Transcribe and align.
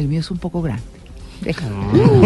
El 0.00 0.08
mío 0.08 0.20
es 0.20 0.30
un 0.30 0.38
poco 0.38 0.60
grande. 0.62 0.82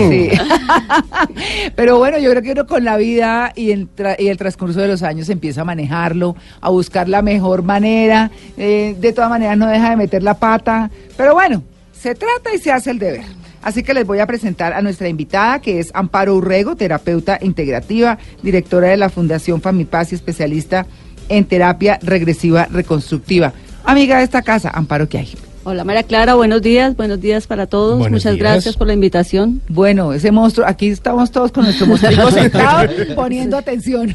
Sí. 0.09 0.31
Pero 1.77 1.99
bueno, 1.99 2.19
yo 2.19 2.31
creo 2.31 2.43
que 2.43 2.53
uno 2.53 2.67
con 2.67 2.85
la 2.85 2.97
vida 2.97 3.53
y 3.55 3.71
el, 3.71 3.89
tra- 3.95 4.17
y 4.19 4.29
el 4.29 4.37
transcurso 4.37 4.81
de 4.81 4.89
los 4.89 5.03
años 5.03 5.29
empieza 5.29 5.61
a 5.61 5.65
manejarlo, 5.65 6.37
a 6.61 6.71
buscar 6.71 7.09
la 7.09 7.23
mejor 7.23 7.63
manera. 7.63 8.31
eh, 8.57 8.97
de 8.99 9.13
todas 9.13 9.31
maneras, 9.31 9.57
no 9.57 9.67
deja 9.69 9.91
de 9.91 9.97
meter 9.97 10.23
la 10.23 10.35
pata. 10.35 10.91
Pero 11.17 11.35
bueno, 11.35 11.63
se 11.93 12.15
trata 12.15 12.55
y 12.55 12.59
se 12.59 12.73
hace 12.73 12.91
el 12.91 12.99
deber. 12.99 13.23
Así 13.63 13.83
que 13.83 13.95
les 13.95 14.07
voy 14.07 14.19
a 14.19 14.27
presentar 14.27 14.73
a 14.75 14.83
nuestra 14.83 15.09
invitada, 15.09 15.61
que 15.61 15.79
es 15.81 15.91
Amparo 15.95 16.35
Urrego, 16.35 16.77
terapeuta 16.77 17.39
integrativa, 17.41 18.19
directora 18.43 18.89
de 18.89 18.97
la 18.99 19.09
Fundación 19.09 19.61
Famipaz 19.63 20.13
y 20.13 20.17
especialista 20.17 20.87
en 21.29 21.45
terapia 21.47 21.99
regresiva 22.03 22.67
reconstructiva. 22.71 23.53
Amiga 23.85 24.19
de 24.19 24.25
esta 24.25 24.43
casa, 24.43 24.71
Amparo, 24.75 25.09
¿qué 25.09 25.19
hay? 25.19 25.29
Hola 25.67 25.83
María 25.83 26.03
Clara, 26.03 26.35
buenos 26.35 26.61
días, 26.61 26.95
buenos 26.95 27.23
días 27.23 27.47
para 27.47 27.67
todos. 27.67 27.99
Buenos 27.99 28.21
Muchas 28.21 28.35
días. 28.35 28.41
gracias 28.43 28.77
por 28.77 28.87
la 28.87 28.93
invitación. 28.93 29.63
Bueno, 29.69 30.13
ese 30.13 30.31
monstruo, 30.31 30.67
aquí 30.69 30.89
estamos 30.89 31.31
todos 31.31 31.53
con 31.53 31.65
nuestro 31.65 31.87
monstruo 31.87 32.31
sentado 32.31 32.87
poniendo 33.15 33.57
atención. 33.57 34.13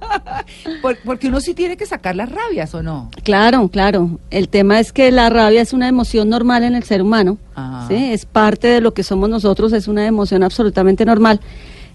Por- 0.82 0.98
porque 1.04 1.26
uno 1.26 1.40
sí 1.40 1.54
tiene 1.54 1.76
que 1.76 1.86
sacar 1.86 2.14
las 2.14 2.30
rabias, 2.30 2.72
¿o 2.74 2.84
no? 2.84 3.10
Claro, 3.24 3.68
claro. 3.68 4.20
El 4.30 4.48
tema 4.48 4.78
es 4.78 4.92
que 4.92 5.10
la 5.10 5.28
rabia 5.28 5.60
es 5.60 5.72
una 5.72 5.88
emoción 5.88 6.28
normal 6.28 6.62
en 6.62 6.76
el 6.76 6.84
ser 6.84 7.02
humano. 7.02 7.38
Ajá. 7.56 7.88
¿sí? 7.88 7.94
Es 8.12 8.24
parte 8.24 8.68
de 8.68 8.80
lo 8.80 8.94
que 8.94 9.02
somos 9.02 9.28
nosotros, 9.28 9.72
es 9.72 9.88
una 9.88 10.06
emoción 10.06 10.44
absolutamente 10.44 11.04
normal. 11.04 11.40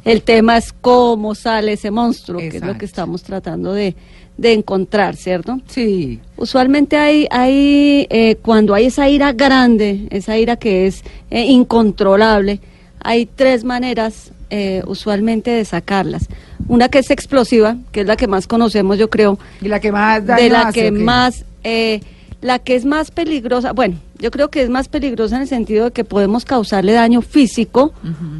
El 0.03 0.21
tema 0.23 0.57
es 0.57 0.73
cómo 0.73 1.33
sale 1.35 1.73
ese 1.73 1.91
monstruo, 1.91 2.39
que 2.39 2.57
es 2.57 2.63
lo 2.65 2.77
que 2.77 2.85
estamos 2.85 3.23
tratando 3.23 3.71
de, 3.71 3.95
de 4.41 4.53
encontrar, 4.53 5.15
¿cierto? 5.15 5.61
Sí. 5.67 6.19
Usualmente 6.35 6.97
hay, 6.97 7.27
hay 7.29 8.07
eh, 8.09 8.37
cuando 8.41 8.73
hay 8.73 8.87
esa 8.87 9.07
ira 9.07 9.33
grande, 9.33 10.07
esa 10.09 10.35
ira 10.35 10.55
que 10.55 10.87
es 10.87 11.03
eh, 11.29 11.45
incontrolable, 11.45 12.59
hay 12.99 13.27
tres 13.27 13.63
maneras 13.63 14.31
eh, 14.49 14.81
usualmente 14.87 15.51
de 15.51 15.63
sacarlas. 15.63 16.27
Una 16.67 16.89
que 16.89 16.99
es 16.99 17.11
explosiva, 17.11 17.77
que 17.91 18.01
es 18.01 18.07
la 18.07 18.15
que 18.15 18.27
más 18.27 18.47
conocemos, 18.47 18.97
yo 18.97 19.11
creo, 19.11 19.37
Y 19.61 19.67
la 19.67 19.79
que 19.79 19.91
más 19.91 20.25
daño 20.25 20.41
de 20.41 20.49
la 20.49 20.61
hace, 20.61 20.81
que 20.81 20.91
más, 20.91 21.45
eh, 21.63 22.01
la 22.41 22.59
que 22.59 22.75
es 22.75 22.85
más 22.85 23.11
peligrosa, 23.11 23.71
bueno, 23.71 23.95
yo 24.17 24.31
creo 24.31 24.49
que 24.49 24.61
es 24.63 24.69
más 24.69 24.87
peligrosa 24.87 25.35
en 25.35 25.43
el 25.43 25.47
sentido 25.47 25.85
de 25.85 25.91
que 25.91 26.03
podemos 26.03 26.43
causarle 26.45 26.93
daño 26.93 27.21
físico 27.21 27.93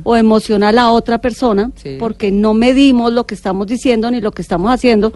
o 0.03 0.15
emocional 0.15 0.77
a 0.79 0.91
otra 0.91 1.19
persona, 1.19 1.71
Sí. 1.75 1.97
porque 1.99 2.31
no 2.31 2.53
medimos 2.53 3.11
lo 3.13 3.25
que 3.25 3.35
estamos 3.35 3.67
diciendo 3.67 4.09
ni 4.11 4.19
lo 4.21 4.31
que 4.31 4.41
estamos 4.41 4.71
haciendo, 4.71 5.13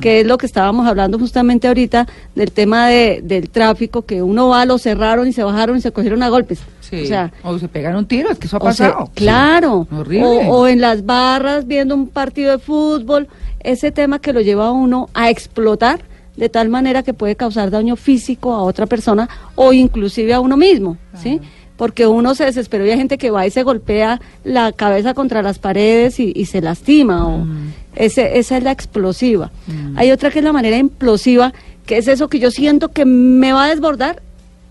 que 0.00 0.20
es 0.20 0.26
lo 0.26 0.36
que 0.38 0.46
estábamos 0.46 0.86
hablando 0.86 1.18
justamente 1.18 1.68
ahorita 1.68 2.06
del 2.34 2.52
tema 2.52 2.88
de, 2.88 3.20
del 3.22 3.48
tráfico, 3.50 4.02
que 4.02 4.22
uno 4.22 4.48
va, 4.48 4.64
lo 4.66 4.78
cerraron 4.78 5.26
y 5.28 5.32
se 5.32 5.42
bajaron 5.42 5.76
y 5.76 5.80
se 5.80 5.92
cogieron 5.92 6.22
a 6.22 6.28
golpes. 6.28 6.60
Sí. 6.80 7.02
O 7.02 7.06
sea, 7.06 7.32
o 7.42 7.58
se 7.58 7.68
pegan 7.68 7.96
un 7.96 8.06
tiro, 8.06 8.30
es 8.30 8.38
que 8.38 8.46
eso 8.46 8.56
ha 8.58 8.72
sea, 8.72 8.88
pasado. 8.92 9.10
claro. 9.14 9.86
Sí. 9.90 9.96
Horrible. 9.96 10.26
O, 10.26 10.56
o 10.60 10.66
en 10.68 10.80
las 10.80 11.04
barras 11.04 11.66
viendo 11.66 11.94
un 11.94 12.08
partido 12.08 12.52
de 12.52 12.58
fútbol, 12.58 13.28
ese 13.60 13.90
tema 13.92 14.18
que 14.20 14.32
lo 14.32 14.40
lleva 14.40 14.68
a 14.68 14.72
uno 14.72 15.08
a 15.14 15.28
explotar 15.30 16.00
de 16.36 16.48
tal 16.48 16.68
manera 16.68 17.02
que 17.02 17.14
puede 17.14 17.36
causar 17.36 17.70
daño 17.70 17.96
físico 17.96 18.52
a 18.54 18.62
otra 18.62 18.86
persona 18.86 19.28
o 19.54 19.72
inclusive 19.72 20.34
a 20.34 20.40
uno 20.40 20.56
mismo, 20.56 20.96
¿sí? 21.22 21.40
Porque 21.76 22.06
uno 22.06 22.34
se 22.34 22.44
desesperó 22.44 22.86
y 22.86 22.90
hay 22.90 22.96
gente 22.96 23.18
que 23.18 23.30
va 23.30 23.46
y 23.46 23.50
se 23.50 23.62
golpea 23.62 24.20
la 24.44 24.72
cabeza 24.72 25.12
contra 25.14 25.42
las 25.42 25.58
paredes 25.58 26.18
y, 26.20 26.32
y 26.34 26.46
se 26.46 26.60
lastima. 26.62 27.26
O 27.26 27.38
Mm. 27.44 27.72
ese, 27.94 28.38
esa 28.38 28.56
es 28.56 28.62
la 28.64 28.72
explosiva. 28.72 29.50
Hay 29.96 30.10
otra 30.10 30.30
que 30.30 30.38
es 30.38 30.44
la 30.44 30.52
manera 30.52 30.76
implosiva, 30.78 31.52
que 31.86 31.98
es 31.98 32.08
eso 32.08 32.28
que 32.28 32.38
yo 32.38 32.50
siento 32.50 32.88
que 32.88 33.04
me 33.04 33.52
va 33.52 33.64
a 33.64 33.68
desbordar 33.68 34.22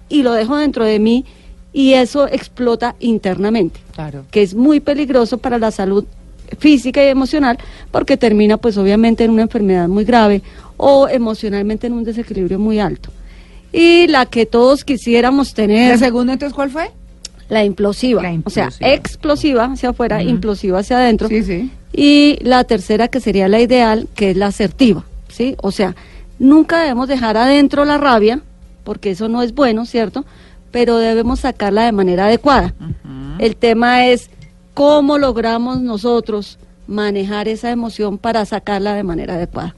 y 0.10 0.24
lo 0.24 0.34
dejo 0.34 0.58
dentro 0.58 0.84
de 0.86 1.00
mí 1.00 1.26
y 1.74 1.94
eso 1.94 2.28
explota 2.28 2.96
internamente 3.00 3.80
Claro. 3.94 4.24
que 4.32 4.42
es 4.42 4.54
muy 4.56 4.80
peligroso 4.80 5.38
para 5.40 5.58
la 5.60 5.72
salud 5.72 6.06
física 6.60 7.04
y 7.04 7.08
emocional 7.08 7.58
porque 7.92 8.18
termina 8.18 8.58
pues 8.58 8.78
obviamente 8.78 9.24
en 9.24 9.32
una 9.32 9.42
enfermedad 9.44 9.88
muy 9.88 10.06
grave 10.06 10.42
o 10.78 11.08
emocionalmente 11.08 11.88
en 11.88 11.94
un 11.94 12.04
desequilibrio 12.04 12.60
muy 12.60 12.80
alto. 12.80 13.10
Y 13.72 14.08
la 14.08 14.26
que 14.26 14.46
todos 14.46 14.84
quisiéramos 14.84 15.50
¿La 15.50 15.56
tener, 15.56 16.00
segunda 16.00 16.34
entonces 16.34 16.56
cuál 16.56 16.70
fue? 16.70 16.92
la 17.48 17.64
implosiva, 17.64 18.24
La 18.24 18.40
o 18.44 18.50
sea, 18.50 18.70
explosiva 18.80 19.66
hacia 19.66 19.90
afuera, 19.90 20.24
implosiva 20.24 20.80
hacia 20.80 20.98
adentro. 20.98 21.28
Sí, 21.28 21.44
sí. 21.44 21.70
Y 21.94 22.38
la 22.42 22.64
tercera 22.64 23.08
que 23.08 23.20
sería 23.20 23.48
la 23.48 23.60
ideal, 23.60 24.08
que 24.16 24.32
es 24.32 24.38
la 24.38 24.48
asertiva, 24.48 25.06
¿sí? 25.30 25.56
O 25.62 25.72
sea, 25.72 25.96
nunca 26.40 26.82
debemos 26.82 27.08
dejar 27.08 27.38
adentro 27.38 27.86
la 27.86 27.98
rabia, 27.98 28.42
porque 28.84 29.12
eso 29.12 29.30
no 29.30 29.44
es 29.44 29.54
bueno, 29.54 29.86
¿cierto? 29.86 30.26
Pero 30.72 30.98
debemos 30.98 31.42
sacarla 31.42 31.86
de 31.86 31.92
manera 31.92 32.26
adecuada. 32.26 32.74
El 33.38 33.56
tema 33.56 34.08
es 34.08 34.30
cómo 34.74 35.18
logramos 35.18 35.82
nosotros 35.82 36.58
manejar 36.88 37.48
esa 37.48 37.72
emoción 37.72 38.18
para 38.18 38.46
sacarla 38.46 38.94
de 38.96 39.04
manera 39.04 39.36
adecuada. 39.36 39.76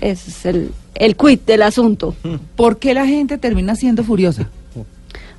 Ese 0.00 0.30
es 0.30 0.46
el, 0.46 0.70
el 0.94 1.16
quid 1.16 1.40
del 1.40 1.62
asunto. 1.62 2.14
¿Por 2.56 2.78
qué 2.78 2.94
la 2.94 3.06
gente 3.06 3.38
termina 3.38 3.74
siendo 3.76 4.04
furiosa? 4.04 4.48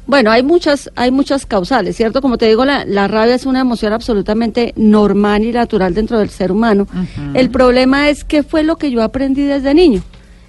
Bueno, 0.07 0.31
hay 0.31 0.41
muchas, 0.41 0.89
hay 0.95 1.11
muchas 1.11 1.45
causales, 1.45 1.95
¿cierto? 1.95 2.19
Como 2.19 2.39
te 2.39 2.47
digo, 2.47 2.65
la, 2.65 2.83
la 2.83 3.07
rabia 3.07 3.35
es 3.35 3.45
una 3.45 3.59
emoción 3.59 3.93
absolutamente 3.93 4.73
normal 4.75 5.43
y 5.43 5.51
natural 5.51 5.93
dentro 5.93 6.17
del 6.17 6.29
ser 6.29 6.51
humano. 6.51 6.87
El 7.35 7.51
problema 7.51 8.09
es 8.09 8.23
qué 8.23 8.41
fue 8.41 8.63
lo 8.63 8.77
que 8.77 8.89
yo 8.89 9.03
aprendí 9.03 9.43
desde 9.43 9.75
niño. 9.75 10.01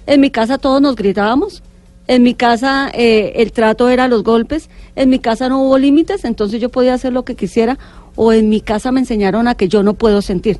En 0.07 0.19
mi 0.19 0.31
casa 0.31 0.57
todos 0.57 0.81
nos 0.81 0.95
gritábamos, 0.95 1.61
en 2.07 2.23
mi 2.23 2.33
casa 2.33 2.89
eh, 2.91 3.33
el 3.35 3.51
trato 3.51 3.87
era 3.89 4.07
los 4.07 4.23
golpes, 4.23 4.67
en 4.95 5.11
mi 5.11 5.19
casa 5.19 5.47
no 5.47 5.61
hubo 5.61 5.77
límites, 5.77 6.25
entonces 6.25 6.59
yo 6.59 6.69
podía 6.69 6.95
hacer 6.95 7.13
lo 7.13 7.23
que 7.23 7.35
quisiera, 7.35 7.77
o 8.15 8.33
en 8.33 8.49
mi 8.49 8.61
casa 8.61 8.91
me 8.91 8.99
enseñaron 9.01 9.47
a 9.47 9.53
que 9.53 9.67
yo 9.69 9.83
no 9.83 9.93
puedo 9.93 10.23
sentir. 10.23 10.57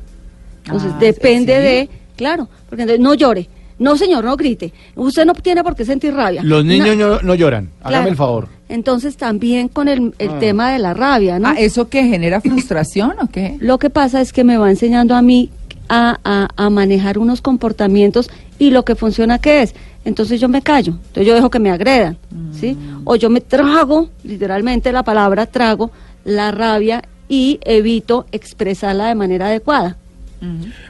Entonces 0.64 0.92
Ah, 0.94 0.98
depende 1.00 1.56
¿sí? 1.56 1.60
de, 1.62 1.90
claro, 2.16 2.48
porque 2.68 2.82
entonces, 2.82 3.00
no 3.02 3.14
llore, 3.14 3.48
no 3.78 3.96
señor, 3.96 4.24
no 4.24 4.36
grite, 4.36 4.72
usted 4.96 5.24
no 5.26 5.34
tiene 5.34 5.62
por 5.64 5.74
qué 5.74 5.84
sentir 5.84 6.14
rabia. 6.14 6.42
Los 6.44 6.64
niños 6.64 6.96
No- 6.96 7.08
no, 7.16 7.20
no 7.22 7.34
lloran. 7.34 7.70
Hágame 7.80 7.96
Claro. 7.96 8.08
el 8.10 8.16
favor. 8.16 8.48
entonces 8.68 9.16
también 9.16 9.68
con 9.68 9.88
el, 9.88 10.14
el 10.18 10.38
tema 10.38 10.70
de 10.70 10.78
la 10.78 10.94
rabia, 10.94 11.38
¿no? 11.38 11.48
Ah, 11.48 11.54
¿Eso 11.58 11.88
que 11.88 12.04
genera 12.04 12.40
frustración 12.40 13.12
o 13.20 13.28
qué? 13.28 13.56
Lo 13.60 13.78
que 13.78 13.90
pasa 13.90 14.20
es 14.20 14.32
que 14.32 14.44
me 14.44 14.56
va 14.56 14.70
enseñando 14.70 15.14
a 15.14 15.22
mí 15.22 15.50
a, 15.88 16.18
a- 16.24 16.48
a 16.56 16.70
manejar 16.70 17.18
unos 17.18 17.42
comportamientos 17.42 18.30
y 18.58 18.70
lo 18.70 18.84
que 18.84 18.94
funciona 18.94 19.38
qué 19.38 19.62
es. 19.62 19.74
Entonces 20.04 20.40
yo 20.40 20.48
me 20.48 20.62
callo, 20.62 20.92
entonces 20.94 21.26
yo 21.26 21.34
dejo 21.34 21.50
que 21.50 21.58
me 21.60 21.70
agredan, 21.70 22.16
¿sí? 22.58 22.76
O 23.04 23.14
yo 23.16 23.30
me 23.30 23.40
trago, 23.40 24.08
literalmente 24.24 24.90
la 24.90 25.02
palabra 25.04 25.46
trago, 25.46 25.90
la 26.24 26.50
rabia 26.50 27.02
y 27.28 27.58
evito 27.62 28.26
expresarla 28.32 29.06
de 29.06 29.14
manera 29.14 29.46
adecuada. 29.46 29.96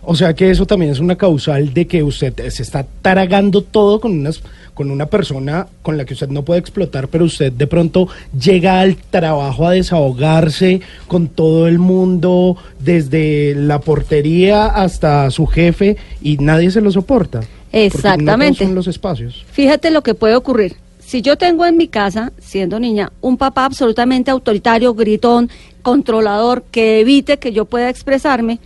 O 0.03 0.15
sea 0.15 0.35
que 0.35 0.51
eso 0.51 0.67
también 0.67 0.91
es 0.93 0.99
una 0.99 1.17
causal 1.17 1.75
de 1.75 1.87
que 1.87 2.03
usted 2.03 2.49
se 2.49 2.63
está 2.63 2.87
taragando 3.03 3.63
todo 3.63 4.01
con 4.01 4.13
unas 4.13 4.43
con 4.75 4.91
una 4.91 5.07
persona 5.07 5.67
con 5.83 5.99
la 5.99 6.05
que 6.05 6.15
usted 6.15 6.29
no 6.29 6.45
puede 6.45 6.61
explotar, 6.61 7.09
pero 7.09 7.25
usted 7.25 7.53
de 7.53 7.67
pronto 7.67 8.09
llega 8.39 8.81
al 8.81 8.97
trabajo 8.97 9.67
a 9.67 9.73
desahogarse 9.73 10.81
con 11.07 11.29
todo 11.29 11.69
el 11.69 11.79
mundo, 11.79 12.57
desde 12.79 13.55
la 13.55 13.81
portería 13.81 14.67
hasta 14.67 15.31
su 15.31 15.47
jefe, 15.47 15.97
y 16.23 16.39
nadie 16.39 16.71
se 16.71 16.81
lo 16.81 16.91
soporta. 16.91 17.41
No 17.41 17.47
Exactamente. 17.73 18.65
son 18.65 18.75
los 18.75 18.87
espacios. 18.87 19.45
Fíjate 19.53 19.91
lo 19.91 20.03
que 20.03 20.15
puede 20.15 20.37
ocurrir. 20.37 20.77
Si 21.01 21.21
yo 21.21 21.37
tengo 21.37 21.67
en 21.67 21.77
mi 21.77 21.89
casa, 21.89 22.33
siendo 22.41 22.81
niña, 22.81 23.13
un 23.21 23.37
papá 23.37 23.67
absolutamente 23.67 24.31
autoritario, 24.31 24.95
gritón, 24.95 25.51
controlador, 25.83 26.65
que 26.71 27.01
evite 27.01 27.39
que 27.39 27.53
yo 27.53 27.67
pueda 27.67 27.91
expresarme, 27.91 28.59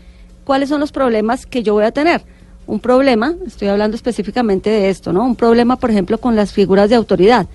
¿cuáles 0.46 0.68
son 0.68 0.80
los 0.80 0.92
problemas 0.92 1.44
que 1.44 1.62
yo 1.64 1.74
voy 1.74 1.84
a 1.84 1.90
tener? 1.90 2.22
Un 2.66 2.78
problema, 2.78 3.34
estoy 3.46 3.68
hablando 3.68 3.96
específicamente 3.96 4.70
de 4.70 4.88
esto, 4.88 5.12
¿no? 5.12 5.24
Un 5.24 5.36
problema, 5.36 5.76
por 5.76 5.90
ejemplo, 5.90 6.18
con 6.18 6.36
las 6.36 6.52
figuras 6.52 6.88
de 6.88 6.94
autoridad. 6.94 7.46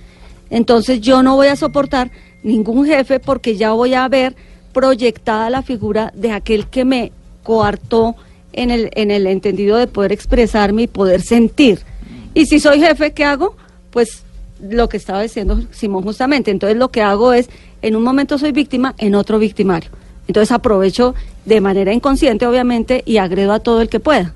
Entonces 0.50 1.00
yo 1.00 1.24
no 1.24 1.38
voy 1.38 1.48
a 1.48 1.56
soportar 1.56 2.12
ningún 2.44 2.86
jefe 2.86 3.20
porque 3.20 3.56
ya 3.56 3.72
voy 3.72 3.94
a 3.94 4.08
ver 4.10 4.36
proyectada 4.74 5.50
la 5.50 5.62
figura 5.62 6.12
de 6.16 6.32
aquel 6.32 6.68
que 6.68 6.84
me 6.84 7.14
coartó 7.44 8.16
en 8.52 8.70
el, 8.72 8.90
en 8.94 9.10
el 9.10 9.26
entendido 9.26 9.78
de 9.78 9.88
poder 9.88 10.12
expresarme 10.12 10.84
y 10.84 10.88
poder 10.88 11.22
sentir. 11.22 11.80
Y 12.34 12.46
si 12.46 12.60
soy 12.60 12.80
jefe, 12.80 13.14
¿qué 13.14 13.24
hago? 13.24 13.56
Pues 13.90 14.24
lo 14.62 14.90
que 14.90 14.98
estaba 14.98 15.22
diciendo 15.22 15.62
Simón 15.72 16.04
justamente. 16.04 16.52
Entonces 16.52 16.78
lo 16.78 16.92
que 16.92 17.02
hago 17.02 17.32
es, 17.32 17.50
en 17.82 17.96
un 17.96 18.04
momento 18.04 18.38
soy 18.38 18.52
víctima, 18.52 18.96
en 18.98 19.16
otro 19.16 19.40
victimario. 19.40 19.92
Entonces 20.32 20.54
aprovecho 20.54 21.14
de 21.44 21.60
manera 21.60 21.92
inconsciente, 21.92 22.48
obviamente, 22.48 23.04
y 23.06 23.18
agredo 23.18 23.52
a 23.52 23.60
todo 23.60 23.82
el 23.82 23.90
que 23.90 24.00
pueda. 24.00 24.34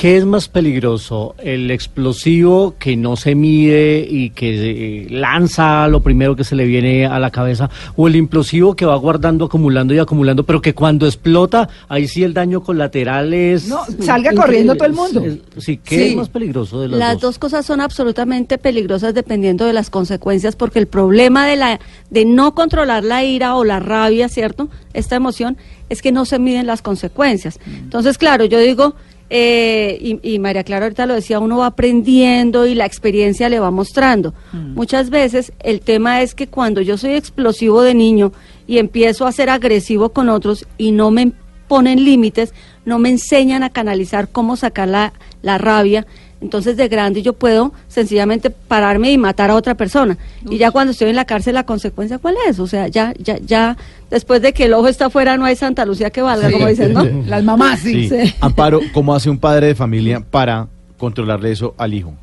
¿Qué 0.00 0.16
es 0.16 0.24
más 0.24 0.48
peligroso? 0.48 1.34
¿El 1.42 1.70
explosivo 1.70 2.74
que 2.78 2.96
no 2.96 3.16
se 3.16 3.34
mide 3.34 4.06
y 4.08 4.30
que 4.30 5.02
eh, 5.02 5.06
lanza 5.10 5.86
lo 5.88 6.00
primero 6.00 6.34
que 6.34 6.42
se 6.42 6.56
le 6.56 6.64
viene 6.64 7.04
a 7.04 7.18
la 7.18 7.30
cabeza? 7.30 7.68
¿O 7.96 8.08
el 8.08 8.16
implosivo 8.16 8.74
que 8.74 8.86
va 8.86 8.96
guardando, 8.96 9.44
acumulando 9.44 9.92
y 9.92 9.98
acumulando, 9.98 10.46
pero 10.46 10.62
que 10.62 10.72
cuando 10.72 11.04
explota, 11.04 11.68
ahí 11.90 12.08
sí 12.08 12.24
el 12.24 12.32
daño 12.32 12.62
colateral 12.62 13.34
es... 13.34 13.68
No, 13.68 13.80
salga 14.00 14.32
corriendo 14.32 14.74
todo 14.74 14.86
el 14.86 14.94
mundo. 14.94 15.22
Es- 15.22 15.38
Sí, 15.62 15.76
¿qué 15.84 15.96
Sí. 15.96 16.02
es 16.12 16.16
más 16.16 16.30
peligroso 16.30 16.80
de 16.80 16.88
los 16.88 16.98
Las 16.98 17.12
dos? 17.16 17.20
dos 17.20 17.38
cosas 17.38 17.66
son 17.66 17.82
absolutamente 17.82 18.56
peligrosas 18.56 19.12
dependiendo 19.12 19.66
de 19.66 19.74
las 19.74 19.90
consecuencias, 19.90 20.56
porque 20.56 20.78
el 20.78 20.86
problema 20.86 21.46
de 21.46 21.56
la 21.56 21.78
de 22.08 22.24
no 22.24 22.54
controlar 22.54 23.04
la 23.04 23.22
ira 23.22 23.54
o 23.54 23.64
la 23.64 23.80
rabia, 23.80 24.30
¿cierto? 24.30 24.70
Esta 24.94 25.14
emoción 25.16 25.58
es 25.90 26.00
que 26.00 26.10
no 26.10 26.24
se 26.24 26.38
miden 26.38 26.66
las 26.66 26.80
consecuencias. 26.80 27.60
Entonces, 27.66 28.16
claro, 28.16 28.46
yo 28.46 28.58
digo 28.58 28.94
eh, 29.32 29.96
y, 30.00 30.34
y 30.34 30.38
María 30.40 30.64
Clara 30.64 30.86
ahorita 30.86 31.06
lo 31.06 31.14
decía, 31.14 31.38
uno 31.38 31.58
va 31.58 31.66
aprendiendo 31.66 32.66
y 32.66 32.74
la 32.74 32.84
experiencia 32.84 33.48
le 33.48 33.60
va 33.60 33.70
mostrando. 33.70 34.34
Muchas 34.52 35.08
veces 35.08 35.52
el 35.60 35.80
tema 35.80 36.20
es 36.22 36.34
que 36.34 36.48
cuando 36.48 36.80
yo 36.80 36.98
soy 36.98 37.14
explosivo 37.14 37.82
de 37.82 37.94
niño 37.94 38.32
y 38.66 38.78
empiezo 38.78 39.26
a 39.26 39.32
ser 39.32 39.48
agresivo 39.48 40.08
con 40.08 40.28
otros 40.28 40.66
y 40.78 40.90
no 40.90 41.12
me 41.12 41.32
ponen 41.68 42.04
límites, 42.04 42.52
no 42.84 42.98
me 42.98 43.10
enseñan 43.10 43.62
a 43.62 43.70
canalizar 43.70 44.28
cómo 44.28 44.56
sacar 44.56 44.88
la, 44.88 45.12
la 45.42 45.58
rabia. 45.58 46.06
Entonces 46.40 46.76
de 46.76 46.88
grande 46.88 47.22
yo 47.22 47.34
puedo 47.34 47.72
sencillamente 47.88 48.50
pararme 48.50 49.12
y 49.12 49.18
matar 49.18 49.50
a 49.50 49.56
otra 49.56 49.74
persona. 49.74 50.16
Y 50.48 50.56
ya 50.56 50.70
cuando 50.70 50.92
estoy 50.92 51.10
en 51.10 51.16
la 51.16 51.26
cárcel 51.26 51.54
la 51.54 51.64
consecuencia 51.64 52.18
cuál 52.18 52.36
es? 52.48 52.58
O 52.58 52.66
sea, 52.66 52.88
ya 52.88 53.12
ya 53.18 53.38
ya 53.38 53.76
después 54.10 54.40
de 54.40 54.52
que 54.52 54.64
el 54.64 54.72
ojo 54.72 54.88
está 54.88 55.06
afuera 55.06 55.36
no 55.36 55.44
hay 55.44 55.56
Santa 55.56 55.84
Lucía 55.84 56.10
que 56.10 56.22
valga, 56.22 56.50
como 56.50 56.66
dicen, 56.66 56.94
¿no? 56.94 57.04
Las 57.26 57.44
mamás, 57.44 57.80
sí. 57.80 58.08
Sí. 58.08 58.26
Sí. 58.26 58.34
Amparo, 58.40 58.80
¿cómo 58.92 59.14
hace 59.14 59.28
un 59.28 59.38
padre 59.38 59.68
de 59.68 59.74
familia 59.74 60.20
para 60.20 60.68
controlarle 60.96 61.52
eso 61.52 61.74
al 61.76 61.92
hijo? 61.92 62.14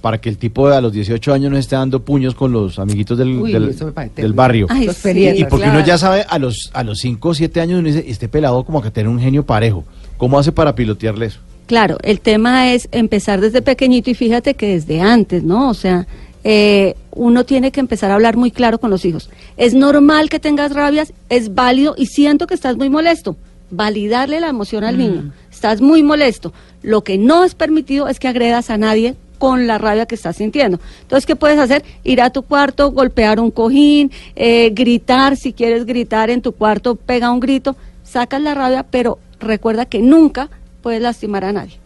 Para 0.00 0.18
que 0.18 0.30
el 0.30 0.38
tipo 0.38 0.68
de 0.68 0.76
a 0.76 0.80
los 0.80 0.92
18 0.92 1.32
años 1.32 1.52
no 1.52 1.58
esté 1.58 1.76
dando 1.76 2.02
puños 2.02 2.34
con 2.34 2.52
los 2.52 2.78
amiguitos 2.78 3.18
del, 3.18 3.38
Uy, 3.38 3.52
del, 3.52 4.32
barrio. 4.32 4.66
Ay, 4.70 4.88
y 5.36 5.44
porque 5.44 5.68
uno 5.68 5.84
ya 5.84 5.98
sabe 5.98 6.24
a 6.28 6.38
los 6.38 6.70
a 6.72 6.82
los 6.82 6.98
5 7.00 7.28
o 7.28 7.34
7 7.34 7.60
años 7.60 7.78
uno 7.80 7.88
dice, 7.88 8.04
este 8.08 8.26
pelado 8.26 8.64
como 8.64 8.80
que 8.82 8.90
tiene 8.90 9.10
un 9.10 9.20
genio 9.20 9.44
parejo. 9.44 9.84
¿Cómo 10.16 10.38
hace 10.38 10.52
para 10.52 10.74
pilotearle 10.74 11.26
eso? 11.26 11.40
Claro, 11.70 11.98
el 12.02 12.20
tema 12.20 12.72
es 12.72 12.88
empezar 12.90 13.40
desde 13.40 13.62
pequeñito 13.62 14.10
y 14.10 14.14
fíjate 14.14 14.54
que 14.54 14.70
desde 14.70 15.00
antes, 15.00 15.44
¿no? 15.44 15.70
O 15.70 15.74
sea, 15.74 16.08
eh, 16.42 16.96
uno 17.12 17.44
tiene 17.44 17.70
que 17.70 17.78
empezar 17.78 18.10
a 18.10 18.14
hablar 18.14 18.36
muy 18.36 18.50
claro 18.50 18.80
con 18.80 18.90
los 18.90 19.04
hijos. 19.04 19.30
Es 19.56 19.72
normal 19.72 20.28
que 20.30 20.40
tengas 20.40 20.74
rabias, 20.74 21.12
es 21.28 21.54
válido 21.54 21.94
y 21.96 22.06
siento 22.06 22.48
que 22.48 22.54
estás 22.54 22.76
muy 22.76 22.90
molesto. 22.90 23.36
Validarle 23.70 24.40
la 24.40 24.48
emoción 24.48 24.82
al 24.82 24.98
niño. 24.98 25.32
Estás 25.48 25.80
muy 25.80 26.02
molesto. 26.02 26.52
Lo 26.82 27.04
que 27.04 27.18
no 27.18 27.44
es 27.44 27.54
permitido 27.54 28.08
es 28.08 28.18
que 28.18 28.26
agredas 28.26 28.68
a 28.70 28.76
nadie 28.76 29.14
con 29.38 29.68
la 29.68 29.78
rabia 29.78 30.06
que 30.06 30.16
estás 30.16 30.38
sintiendo. 30.38 30.80
Entonces, 31.02 31.24
¿qué 31.24 31.36
puedes 31.36 31.60
hacer? 31.60 31.84
Ir 32.02 32.20
a 32.20 32.30
tu 32.30 32.42
cuarto, 32.42 32.90
golpear 32.90 33.38
un 33.38 33.52
cojín, 33.52 34.10
eh, 34.34 34.70
gritar, 34.74 35.36
si 35.36 35.52
quieres 35.52 35.86
gritar 35.86 36.30
en 36.30 36.42
tu 36.42 36.50
cuarto, 36.50 36.96
pega 36.96 37.30
un 37.30 37.38
grito, 37.38 37.76
sacas 38.02 38.42
la 38.42 38.54
rabia, 38.54 38.86
pero 38.90 39.20
recuerda 39.38 39.86
que 39.86 40.00
nunca 40.00 40.50
puedes 40.82 41.02
lastimar 41.02 41.44
a 41.44 41.52
nadie. 41.52 41.78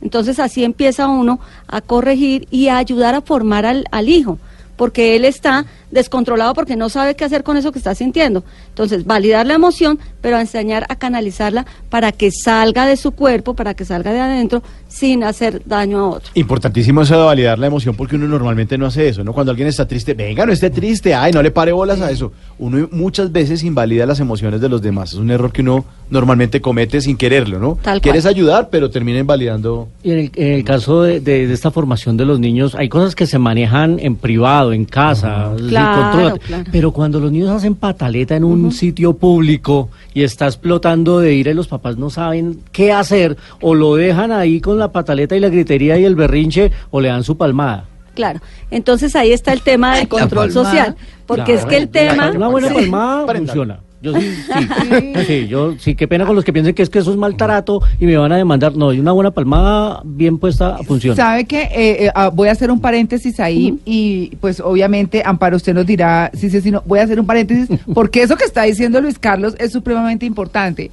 Entonces 0.00 0.38
así 0.38 0.64
empieza 0.64 1.08
uno 1.08 1.38
a 1.68 1.80
corregir 1.80 2.48
y 2.50 2.68
a 2.68 2.78
ayudar 2.78 3.14
a 3.14 3.20
formar 3.20 3.64
al, 3.64 3.84
al 3.92 4.08
hijo, 4.08 4.38
porque 4.76 5.14
él 5.14 5.24
está 5.24 5.64
descontrolado 5.92 6.54
porque 6.54 6.74
no 6.74 6.88
sabe 6.88 7.14
qué 7.14 7.24
hacer 7.24 7.44
con 7.44 7.56
eso 7.56 7.70
que 7.70 7.78
está 7.78 7.94
sintiendo. 7.94 8.42
Entonces, 8.68 9.04
validar 9.04 9.46
la 9.46 9.54
emoción, 9.54 10.00
pero 10.20 10.38
enseñar 10.38 10.86
a 10.88 10.96
canalizarla 10.96 11.66
para 11.88 12.10
que 12.10 12.30
salga 12.32 12.86
de 12.86 12.96
su 12.96 13.12
cuerpo, 13.12 13.54
para 13.54 13.74
que 13.74 13.84
salga 13.84 14.12
de 14.12 14.20
adentro, 14.20 14.62
sin 14.92 15.24
hacer 15.24 15.62
daño 15.64 15.98
a 15.98 16.08
otro. 16.10 16.30
Importantísimo 16.34 17.00
eso 17.02 17.16
de 17.16 17.22
validar 17.24 17.58
la 17.58 17.66
emoción 17.66 17.94
porque 17.96 18.16
uno 18.16 18.28
normalmente 18.28 18.76
no 18.76 18.86
hace 18.86 19.08
eso, 19.08 19.24
¿no? 19.24 19.32
Cuando 19.32 19.50
alguien 19.50 19.68
está 19.68 19.88
triste, 19.88 20.12
venga, 20.14 20.44
no 20.44 20.52
esté 20.52 20.68
triste, 20.70 21.14
ay, 21.14 21.32
no 21.32 21.42
le 21.42 21.50
pare 21.50 21.72
bolas 21.72 22.00
a 22.00 22.10
eso. 22.10 22.32
Uno 22.58 22.88
muchas 22.92 23.32
veces 23.32 23.64
invalida 23.64 24.04
las 24.06 24.20
emociones 24.20 24.60
de 24.60 24.68
los 24.68 24.82
demás. 24.82 25.12
Es 25.12 25.18
un 25.18 25.30
error 25.30 25.50
que 25.50 25.62
uno 25.62 25.84
normalmente 26.10 26.60
comete 26.60 27.00
sin 27.00 27.16
quererlo, 27.16 27.58
¿no? 27.58 27.74
Tal 27.82 27.94
cual. 27.94 28.00
Quieres 28.02 28.26
ayudar, 28.26 28.68
pero 28.70 28.90
termina 28.90 29.18
invalidando. 29.18 29.88
Y 30.02 30.10
en 30.10 30.18
el, 30.18 30.30
en 30.34 30.52
el 30.52 30.64
caso 30.64 31.02
de, 31.02 31.20
de- 31.20 31.46
de 31.46 31.54
esta 31.54 31.70
formación 31.70 32.16
de 32.18 32.26
los 32.26 32.38
niños, 32.38 32.74
hay 32.74 32.88
cosas 32.90 33.14
que 33.14 33.26
se 33.26 33.38
manejan 33.38 33.98
en 33.98 34.16
privado, 34.16 34.72
en 34.74 34.84
casa, 34.84 35.52
Claro, 35.68 36.36
claro. 36.46 36.64
pero 36.70 36.92
cuando 36.92 37.18
los 37.18 37.32
niños 37.32 37.48
hacen 37.50 37.74
pataleta 37.74 38.36
en 38.36 38.44
un 38.44 38.72
sitio 38.72 39.14
público 39.14 39.88
y 40.14 40.22
está 40.22 40.46
explotando 40.46 41.18
de 41.20 41.34
ira 41.34 41.50
y 41.50 41.54
los 41.54 41.68
papás 41.68 41.96
no 41.96 42.10
saben 42.10 42.58
qué 42.72 42.92
hacer, 42.92 43.36
o 43.60 43.74
lo 43.74 43.94
dejan 43.96 44.32
ahí 44.32 44.60
con 44.60 44.78
la 44.78 44.81
pataleta 44.90 45.36
y 45.36 45.40
la 45.40 45.48
gritería 45.50 45.98
y 45.98 46.04
el 46.04 46.14
berrinche, 46.16 46.72
o 46.90 47.00
le 47.00 47.08
dan 47.08 47.22
su 47.22 47.36
palmada. 47.36 47.84
Claro. 48.14 48.40
Entonces 48.70 49.14
ahí 49.16 49.32
está 49.32 49.52
el 49.52 49.62
tema 49.62 49.96
del 49.96 50.08
control 50.08 50.50
social, 50.50 50.96
porque 51.26 51.54
es 51.54 51.64
que 51.64 51.76
el 51.76 51.88
Claro, 51.88 52.08
tema... 52.14 52.30
Una 52.32 52.48
buena 52.48 52.68
Sí. 52.68 52.74
palmada 52.74 53.26
funciona. 53.34 53.80
Yo 54.02 54.12
sí, 54.20 54.34
sí, 54.34 55.12
sí, 55.26 55.46
yo 55.46 55.74
sí, 55.78 55.94
qué 55.94 56.08
pena 56.08 56.26
con 56.26 56.34
los 56.34 56.44
que 56.44 56.52
piensen 56.52 56.74
que 56.74 56.82
es 56.82 56.90
que 56.90 56.98
eso 56.98 57.12
es 57.12 57.16
maltrato 57.16 57.80
y 58.00 58.06
me 58.06 58.16
van 58.16 58.32
a 58.32 58.36
demandar. 58.36 58.74
No, 58.76 58.92
y 58.92 58.98
una 58.98 59.12
buena 59.12 59.30
palmada 59.30 60.02
bien 60.04 60.38
puesta 60.38 60.78
funciona. 60.78 61.14
¿Sabe 61.14 61.44
que 61.44 62.10
voy 62.32 62.48
a 62.48 62.52
hacer 62.52 62.72
un 62.72 62.80
paréntesis 62.80 63.38
ahí 63.38 63.78
y 63.84 64.34
pues 64.40 64.58
obviamente, 64.58 65.22
Amparo, 65.24 65.56
usted 65.56 65.72
nos 65.72 65.86
dirá, 65.86 66.32
sí, 66.34 66.50
sí, 66.50 66.60
sí, 66.60 66.72
no, 66.72 66.82
voy 66.84 66.98
a 66.98 67.04
hacer 67.04 67.20
un 67.20 67.26
paréntesis 67.26 67.68
porque 67.94 68.22
eso 68.22 68.34
que 68.36 68.44
está 68.44 68.64
diciendo 68.64 69.00
Luis 69.00 69.20
Carlos 69.20 69.54
es 69.60 69.70
supremamente 69.70 70.26
importante. 70.26 70.90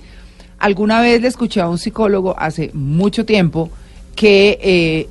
Alguna 0.59 1.01
vez 1.01 1.21
le 1.21 1.27
escuché 1.27 1.61
a 1.61 1.69
un 1.69 1.77
psicólogo 1.77 2.35
hace 2.38 2.71
mucho 2.73 3.25
tiempo 3.25 3.69
que 4.15 4.59
eh, 4.61 5.09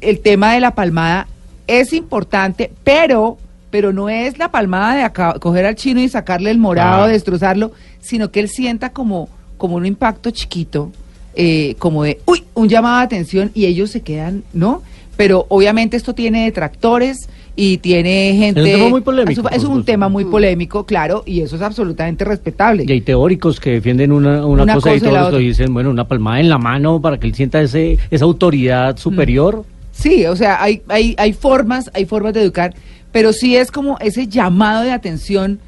el 0.00 0.20
tema 0.20 0.52
de 0.54 0.60
la 0.60 0.72
palmada 0.74 1.28
es 1.66 1.92
importante, 1.92 2.70
pero 2.84 3.38
pero 3.70 3.92
no 3.92 4.08
es 4.08 4.38
la 4.38 4.50
palmada 4.50 4.94
de 4.96 5.02
acá, 5.02 5.34
coger 5.38 5.66
al 5.66 5.74
chino 5.74 6.00
y 6.00 6.08
sacarle 6.08 6.50
el 6.50 6.56
morado, 6.56 7.04
Ah. 7.04 7.08
destrozarlo, 7.08 7.72
sino 8.00 8.30
que 8.30 8.40
él 8.40 8.48
sienta 8.48 8.90
como, 8.94 9.28
como 9.58 9.76
un 9.76 9.84
impacto 9.84 10.30
chiquito, 10.30 10.90
eh, 11.34 11.74
como 11.78 12.02
de, 12.02 12.18
uy, 12.24 12.44
un 12.54 12.70
llamado 12.70 12.96
de 13.00 13.04
atención 13.04 13.50
y 13.52 13.66
ellos 13.66 13.90
se 13.90 14.00
quedan, 14.00 14.42
¿no? 14.54 14.82
Pero 15.18 15.44
obviamente 15.50 15.98
esto 15.98 16.14
tiene 16.14 16.44
detractores 16.46 17.28
y 17.60 17.78
tiene 17.78 18.34
gente... 18.38 18.60
Es 18.60 18.66
un 18.68 18.72
tema 18.72 18.88
muy 18.88 19.00
polémico, 19.00 19.48
Es 19.50 19.64
un- 19.64 19.80
Es 19.80 19.84
tema 19.84 20.08
muy 20.08 20.24
polémico, 20.26 20.86
claro, 20.86 21.24
y 21.26 21.40
eso 21.40 21.56
es 21.56 21.62
absolutamente 21.62 22.24
respetable. 22.24 22.84
Y 22.86 22.92
hay 22.92 23.00
teóricos 23.00 23.58
que 23.58 23.70
defienden 23.72 24.12
una, 24.12 24.46
una, 24.46 24.62
Una 24.62 24.74
cosa, 24.76 24.94
y 24.94 25.00
cosa 25.00 25.10
y 25.10 25.12
teóricos 25.14 25.38
dicen, 25.40 25.74
bueno, 25.74 25.90
una 25.90 26.06
palmada 26.06 26.38
en 26.38 26.48
la 26.48 26.58
mano 26.58 27.00
para 27.02 27.18
que 27.18 27.26
él 27.26 27.34
sienta 27.34 27.60
ese, 27.60 27.98
esa 28.12 28.24
autoridad 28.26 28.96
superior. 28.96 29.64
Sí, 29.90 30.24
o 30.26 30.36
sea, 30.36 30.62
hay, 30.62 30.82
hay, 30.86 31.16
hay 31.18 31.32
formas, 31.32 31.90
hay 31.94 32.04
formas 32.04 32.32
de 32.32 32.42
educar, 32.42 32.74
pero 33.10 33.32
sí 33.32 33.56
es 33.56 33.72
como 33.72 33.98
ese 33.98 34.28
llamado 34.28 34.84
de 34.84 34.92
atención, 34.92 35.58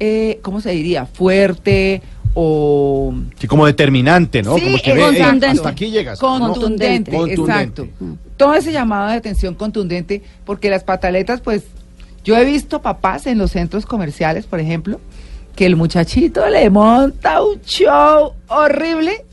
eh, 0.00 0.40
¿cómo 0.42 0.60
se 0.60 0.72
diría? 0.72 1.06
Fuerte 1.06 2.02
o... 2.34 3.14
Sí, 3.38 3.46
como 3.46 3.64
determinante, 3.64 4.42
¿no? 4.42 4.56
Sí, 4.56 4.64
como 4.64 4.76
que 4.82 4.90
es 4.90 4.96
ve, 4.96 5.02
"Ey, 5.02 5.08
contundente. 5.08 5.46
hasta 5.46 5.68
aquí 5.70 5.90
llegas. 5.90 6.20
¿no? 6.20 6.28
Contundente, 6.38 7.10
Contundente. 7.10 7.82
exacto. 7.82 7.88
Todo 8.38 8.54
ese 8.54 8.72
llamado 8.72 9.10
de 9.10 9.16
atención 9.16 9.54
contundente, 9.54 10.22
porque 10.46 10.70
las 10.70 10.84
pataletas, 10.84 11.40
pues, 11.42 11.64
yo 12.24 12.36
he 12.38 12.44
visto 12.46 12.80
papás 12.80 13.26
en 13.26 13.36
los 13.36 13.50
centros 13.50 13.84
comerciales, 13.84 14.46
por 14.46 14.60
ejemplo, 14.60 15.00
que 15.56 15.66
el 15.66 15.76
muchachito 15.76 16.48
le 16.48 16.70
monta 16.70 17.42
un 17.42 17.60
show 17.62 18.32
horrible 18.48 19.24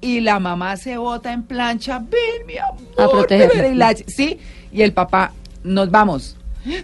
y 0.00 0.20
la 0.20 0.40
mamá 0.40 0.76
se 0.76 0.96
bota 0.96 1.32
en 1.32 1.42
plancha, 1.42 1.98
ven 1.98 2.46
mi 2.46 2.56
amor, 2.58 2.80
A 2.96 3.08
protegerla. 3.10 3.62
ven", 3.62 3.74
y 3.74 3.76
la- 3.76 3.94
sí, 3.94 4.38
y 4.72 4.82
el 4.82 4.92
papá, 4.92 5.32
nos 5.62 5.90
vamos, 5.90 6.36
no, 6.64 6.74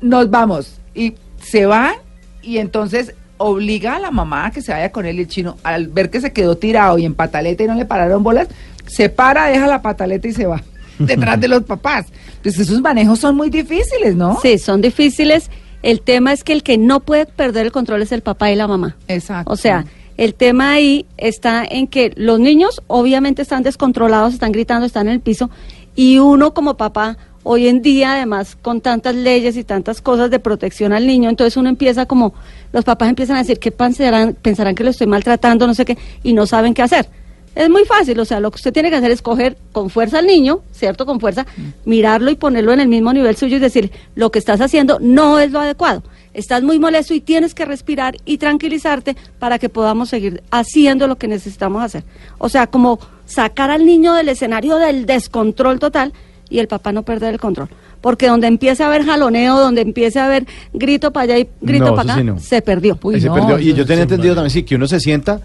nos 0.00 0.30
vamos, 0.30 0.78
y 0.94 1.14
se 1.40 1.66
va, 1.66 1.94
y 2.42 2.58
entonces 2.58 3.14
obliga 3.36 3.96
a 3.96 3.98
la 4.00 4.10
mamá 4.10 4.46
a 4.46 4.50
que 4.50 4.62
se 4.62 4.72
vaya 4.72 4.90
con 4.90 5.04
él 5.06 5.16
y 5.18 5.22
el 5.22 5.28
chino, 5.28 5.56
al 5.62 5.86
ver 5.88 6.10
que 6.10 6.20
se 6.20 6.32
quedó 6.32 6.56
tirado 6.56 6.98
y 6.98 7.04
en 7.04 7.14
pataleta 7.14 7.62
y 7.62 7.66
no 7.68 7.74
le 7.74 7.84
pararon 7.84 8.22
bolas, 8.22 8.48
se 8.86 9.08
para, 9.08 9.46
deja 9.46 9.66
la 9.66 9.82
pataleta 9.82 10.26
y 10.28 10.32
se 10.32 10.46
va 10.46 10.62
detrás 11.06 11.40
de 11.40 11.48
los 11.48 11.62
papás. 11.62 12.06
Pues 12.42 12.58
esos 12.58 12.80
manejos 12.80 13.18
son 13.18 13.36
muy 13.36 13.50
difíciles, 13.50 14.14
¿no? 14.16 14.38
Sí, 14.42 14.58
son 14.58 14.80
difíciles. 14.80 15.50
El 15.82 16.00
tema 16.00 16.32
es 16.32 16.44
que 16.44 16.52
el 16.52 16.62
que 16.62 16.78
no 16.78 17.00
puede 17.00 17.26
perder 17.26 17.66
el 17.66 17.72
control 17.72 18.02
es 18.02 18.12
el 18.12 18.22
papá 18.22 18.50
y 18.50 18.56
la 18.56 18.68
mamá. 18.68 18.96
Exacto. 19.08 19.52
O 19.52 19.56
sea, 19.56 19.84
el 20.16 20.34
tema 20.34 20.72
ahí 20.72 21.06
está 21.16 21.64
en 21.64 21.86
que 21.86 22.12
los 22.16 22.38
niños 22.38 22.82
obviamente 22.86 23.42
están 23.42 23.62
descontrolados, 23.62 24.34
están 24.34 24.52
gritando, 24.52 24.86
están 24.86 25.08
en 25.08 25.14
el 25.14 25.20
piso, 25.20 25.50
y 25.96 26.18
uno 26.18 26.54
como 26.54 26.76
papá, 26.76 27.16
hoy 27.42 27.66
en 27.66 27.82
día 27.82 28.12
además 28.12 28.56
con 28.60 28.80
tantas 28.80 29.14
leyes 29.14 29.56
y 29.56 29.64
tantas 29.64 30.00
cosas 30.00 30.30
de 30.30 30.38
protección 30.38 30.92
al 30.92 31.06
niño, 31.06 31.28
entonces 31.28 31.56
uno 31.56 31.68
empieza 31.68 32.06
como, 32.06 32.34
los 32.72 32.84
papás 32.84 33.08
empiezan 33.08 33.36
a 33.36 33.40
decir, 33.40 33.58
¿qué 33.58 33.72
pensarán, 33.72 34.34
pensarán 34.40 34.74
que 34.74 34.84
lo 34.84 34.90
estoy 34.90 35.06
maltratando, 35.06 35.66
no 35.66 35.74
sé 35.74 35.84
qué, 35.84 35.98
y 36.22 36.34
no 36.34 36.46
saben 36.46 36.74
qué 36.74 36.82
hacer. 36.82 37.08
Es 37.54 37.68
muy 37.68 37.84
fácil, 37.84 38.18
o 38.18 38.24
sea, 38.24 38.40
lo 38.40 38.50
que 38.50 38.56
usted 38.56 38.72
tiene 38.72 38.88
que 38.88 38.96
hacer 38.96 39.10
es 39.10 39.20
coger 39.20 39.58
con 39.72 39.90
fuerza 39.90 40.18
al 40.18 40.26
niño, 40.26 40.60
¿cierto? 40.72 41.04
Con 41.04 41.20
fuerza, 41.20 41.46
mirarlo 41.84 42.30
y 42.30 42.34
ponerlo 42.34 42.72
en 42.72 42.80
el 42.80 42.88
mismo 42.88 43.12
nivel 43.12 43.36
suyo 43.36 43.56
y 43.56 43.60
decir, 43.60 43.90
lo 44.14 44.30
que 44.30 44.38
estás 44.38 44.60
haciendo 44.60 44.98
no 45.00 45.38
es 45.38 45.50
lo 45.52 45.60
adecuado. 45.60 46.02
Estás 46.32 46.62
muy 46.62 46.78
molesto 46.78 47.12
y 47.12 47.20
tienes 47.20 47.54
que 47.54 47.66
respirar 47.66 48.16
y 48.24 48.38
tranquilizarte 48.38 49.16
para 49.38 49.58
que 49.58 49.68
podamos 49.68 50.08
seguir 50.08 50.42
haciendo 50.50 51.06
lo 51.06 51.16
que 51.16 51.28
necesitamos 51.28 51.82
hacer. 51.84 52.04
O 52.38 52.48
sea, 52.48 52.66
como 52.68 52.98
sacar 53.26 53.70
al 53.70 53.84
niño 53.84 54.14
del 54.14 54.30
escenario 54.30 54.76
del 54.78 55.04
descontrol 55.04 55.78
total 55.78 56.14
y 56.48 56.58
el 56.58 56.68
papá 56.68 56.92
no 56.92 57.02
perder 57.02 57.34
el 57.34 57.40
control. 57.40 57.68
Porque 58.00 58.28
donde 58.28 58.46
empiece 58.46 58.82
a 58.82 58.86
haber 58.86 59.04
jaloneo, 59.04 59.58
donde 59.58 59.82
empiece 59.82 60.18
a 60.18 60.24
haber 60.24 60.46
grito 60.72 61.12
para 61.12 61.24
allá 61.24 61.38
y 61.38 61.48
grito 61.60 61.86
No, 61.86 61.94
para 61.94 62.14
acá, 62.14 62.20
sí 62.20 62.26
no. 62.26 62.40
se 62.40 62.62
perdió. 62.62 62.98
Uy, 63.02 63.20
se 63.20 63.30
perdió. 63.30 63.58
Y 63.58 63.74
yo 63.74 63.84
tenía 63.86 64.02
sí, 64.02 64.02
entendido 64.02 64.34
también, 64.34 64.50
sí, 64.50 64.62
que 64.62 64.74
uno 64.74 64.88
se 64.88 65.00
sienta, 65.00 65.40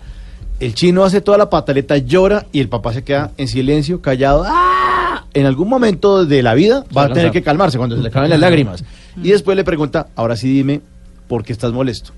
el 0.60 0.74
chino 0.74 1.04
hace 1.04 1.22
toda 1.22 1.38
la 1.38 1.50
pataleta, 1.50 1.98
llora 1.98 2.46
y 2.52 2.60
el 2.60 2.70
papá 2.70 2.94
se 2.94 3.04
queda 3.04 3.32
en 3.38 3.48
silencio, 3.48 4.02
callado. 4.02 4.44
¡Ah! 4.48 5.26
En 5.34 5.46
algún 5.46 5.70
momento 5.70 6.26
de 6.26 6.42
la 6.42 6.54
vida 6.56 6.84
va 6.96 7.04
a 7.04 7.14
tener 7.14 7.32
que 7.32 7.44
calmarse 7.44 7.78
cuando 7.78 7.96
se 7.96 8.02
le 8.02 8.10
caen 8.10 8.30
las 8.30 8.40
lágrimas. 8.40 8.84
Y 9.22 9.30
después 9.32 9.56
le 9.56 9.64
pregunta, 9.64 10.08
ahora 10.16 10.36
sí 10.36 10.52
dime, 10.52 10.82
¿por 11.28 11.44
qué 11.44 11.54
estás 11.54 11.72
molesto? 11.74 12.12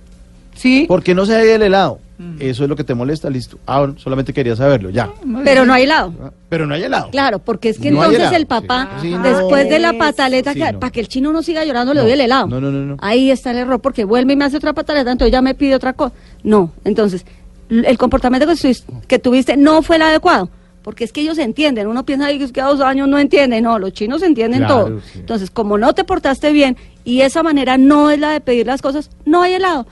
Sí. 0.55 0.85
¿Por 0.87 1.03
qué 1.03 1.15
no 1.15 1.25
se 1.25 1.37
ve 1.37 1.55
el 1.55 1.63
helado? 1.63 1.99
Eso 2.39 2.63
es 2.63 2.69
lo 2.69 2.75
que 2.75 2.83
te 2.83 2.93
molesta, 2.93 3.29
listo. 3.29 3.57
Ah, 3.65 3.79
bueno, 3.79 3.95
solamente 3.97 4.33
quería 4.33 4.53
saberlo, 4.53 4.89
ya. 4.89 5.09
Pero 5.45 5.65
no 5.65 5.73
hay 5.73 5.85
lado. 5.85 6.13
Ah, 6.21 6.31
Pero 6.49 6.65
no 6.65 6.73
hay 6.75 6.83
helado. 6.83 7.09
Claro, 7.11 7.39
porque 7.39 7.69
es 7.69 7.79
que 7.79 7.91
No 7.91 7.97
entonces 7.99 8.19
helado. 8.19 8.35
el 8.35 8.45
papá, 8.45 8.89
Sí. 9.01 9.07
Sí, 9.07 9.13
no. 9.13 9.23
después 9.23 9.69
de 9.69 9.79
la 9.79 9.93
pataleta, 9.97 10.51
Sí, 10.51 10.59
que- 10.59 10.73
no. 10.73 10.79
para 10.81 10.91
que 10.91 10.99
el 10.99 11.07
chino 11.07 11.31
no 11.31 11.41
siga 11.43 11.63
llorando, 11.63 11.93
le 11.93 11.99
No. 11.99 12.03
doy 12.03 12.11
el 12.13 12.19
helado. 12.21 12.47
No, 12.47 12.59
no, 12.59 12.71
no, 12.71 12.79
no. 12.85 12.97
Ahí 12.99 13.31
está 13.31 13.51
el 13.51 13.57
error, 13.57 13.79
porque 13.79 14.03
vuelve 14.03 14.33
y 14.33 14.35
me 14.35 14.43
hace 14.43 14.57
otra 14.57 14.73
pataleta, 14.73 15.09
entonces 15.13 15.31
ya 15.31 15.41
me 15.41 15.55
pide 15.55 15.75
otra 15.75 15.93
cosa. 15.93 16.13
No, 16.43 16.71
entonces, 16.83 17.25
el 17.69 17.97
comportamiento 17.97 18.47
que, 18.47 18.53
tuviste- 18.53 18.93
que 19.07 19.19
tuviste 19.19 19.57
no 19.57 19.81
fue 19.81 19.95
el 19.97 20.01
adecuado. 20.03 20.49
Porque 20.81 21.03
es 21.03 21.11
que 21.11 21.21
ellos 21.21 21.37
entienden, 21.37 21.87
uno 21.87 22.05
piensa 22.05 22.27
"Ay, 22.27 22.41
es 22.41 22.51
que 22.53 22.61
a 22.61 22.65
dos 22.65 22.79
años 22.81 23.07
no 23.07 23.19
entienden, 23.19 23.63
no, 23.65 23.77
los 23.77 23.91
chinos 23.93 24.23
entienden 24.23 24.59
Claro, 24.61 24.85
todo. 24.85 25.01
sí. 25.01 25.19
Entonces, 25.19 25.51
como 25.51 25.77
no 25.77 25.93
te 25.93 26.03
portaste 26.05 26.51
bien 26.53 26.77
y 27.03 27.21
esa 27.21 27.43
manera 27.43 27.77
no 27.77 28.09
es 28.11 28.19
la 28.19 28.31
de 28.31 28.39
pedir 28.39 28.65
las 28.65 28.81
cosas, 28.81 29.09
no 29.25 29.41
hay 29.41 29.53
helado. 29.55 29.85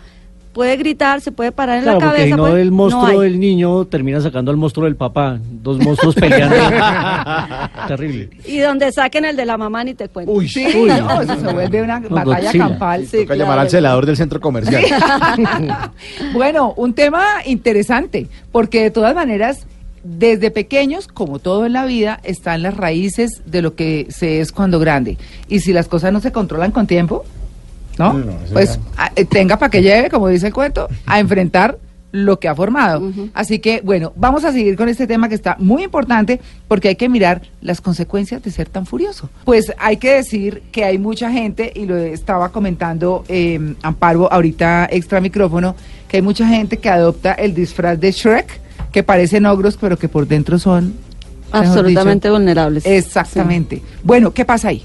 Puede 0.58 0.76
gritar, 0.76 1.22
se 1.22 1.32
puede 1.32 1.52
parar 1.52 1.78
en 1.78 1.84
Claro, 1.84 2.00
la 2.00 2.06
porque 2.08 2.18
cabeza. 2.18 2.36
si 2.36 2.42
no 2.42 2.48
puede- 2.50 2.62
el 2.64 2.72
monstruo 2.72 3.12
no 3.14 3.20
del 3.20 3.40
niño 3.40 3.86
termina 3.86 4.20
sacando 4.22 4.50
al 4.50 4.58
monstruo 4.58 4.86
del 4.86 4.96
papá. 4.96 5.38
Dos 5.62 5.78
monstruos 5.78 6.16
peleando. 6.16 6.56
Terrible. 7.88 8.32
Y 8.44 8.58
donde 8.58 8.92
saquen 8.92 9.26
el 9.26 9.36
de 9.36 9.46
la 9.46 9.56
mamá 9.56 9.84
ni 9.84 9.94
te 9.94 10.10
cuento. 10.10 10.32
Uy, 10.32 10.50
Sí, 10.50 10.66
Uy, 10.76 10.90
no, 10.90 10.98
no. 11.02 11.22
eso 11.22 11.36
se 11.40 11.54
vuelve 11.54 11.84
una 11.84 12.00
No, 12.00 12.10
batalla 12.10 12.42
Godzilla. 12.48 12.68
campal. 12.70 13.06
Sí, 13.06 13.18
Toca 13.20 13.36
llamar 13.36 13.48
claro. 13.50 13.62
al 13.62 13.70
celador 13.70 14.06
del 14.08 14.18
centro 14.18 14.42
comercial. 14.42 14.84
Bueno, 16.34 16.74
un 16.76 16.94
tema 16.94 17.24
interesante, 17.46 18.28
porque 18.52 18.82
de 18.82 18.92
todas 18.92 19.14
maneras, 19.14 19.68
desde 20.04 20.52
pequeños, 20.52 21.08
como 21.08 21.40
todo 21.40 21.66
en 21.68 21.74
la 21.74 21.86
vida, 21.86 22.20
están 22.24 22.62
las 22.64 22.76
raíces 22.76 23.42
de 23.46 23.62
lo 23.62 23.76
que 23.76 24.08
se 24.10 24.40
es 24.42 24.52
cuando 24.52 24.80
grande. 24.80 25.18
Y 25.50 25.60
si 25.60 25.74
las 25.74 25.88
cosas 25.88 26.12
no 26.14 26.20
se 26.20 26.32
controlan 26.32 26.72
con 26.72 26.88
tiempo, 26.88 27.26
¿no? 27.98 28.14
No, 28.14 28.20
no, 28.26 28.32
eso 28.44 28.54
pues 28.54 28.80
a- 28.98 29.12
eh, 29.16 29.26
tenga 29.26 29.58
para 29.58 29.70
que 29.70 29.82
lleve, 29.82 30.10
como 30.10 30.28
dice 30.28 30.48
el 30.48 30.54
cuento, 30.54 30.88
a 31.06 31.20
enfrentar 31.20 31.78
lo 32.14 32.40
que 32.40 32.48
ha 32.48 32.56
formado. 32.56 33.12
Así 33.34 33.60
que, 33.60 33.82
bueno, 33.84 34.14
vamos 34.16 34.46
a 34.46 34.52
seguir 34.54 34.76
con 34.78 34.88
este 34.88 35.06
tema 35.08 35.28
que 35.28 35.36
está 35.36 35.56
muy 35.60 35.84
importante 35.84 36.40
porque 36.68 36.88
hay 36.88 36.96
que 36.96 37.10
mirar 37.10 37.42
las 37.62 37.82
consecuencias 37.82 38.42
de 38.42 38.50
ser 38.50 38.70
tan 38.70 38.86
furioso. 38.86 39.30
Pues 39.44 39.74
hay 39.78 39.98
que 39.98 40.14
decir 40.14 40.64
que 40.72 40.86
hay 40.86 40.98
mucha 40.98 41.30
gente, 41.32 41.72
y 41.76 41.86
lo 41.86 41.98
estaba 41.98 42.50
comentando 42.50 43.26
eh, 43.28 43.76
Amparo 43.84 44.32
ahorita 44.32 44.88
extra 44.90 45.20
micrófono, 45.20 45.76
que 46.08 46.18
hay 46.18 46.24
mucha 46.24 46.48
gente 46.48 46.78
que 46.78 46.90
adopta 46.90 47.34
el 47.34 47.54
disfraz 47.54 48.00
de 48.00 48.12
Shrek, 48.12 48.62
que 48.94 49.04
parecen 49.04 49.46
ogros, 49.46 49.78
pero 49.80 49.98
que 49.98 50.08
por 50.08 50.28
dentro 50.28 50.58
son... 50.60 50.94
Absolutamente 51.52 52.28
dicho, 52.30 52.34
vulnerables. 52.38 52.86
Exactamente. 52.86 53.82
Bueno, 54.04 54.32
¿qué 54.34 54.44
pasa 54.46 54.70
ahí? 54.70 54.84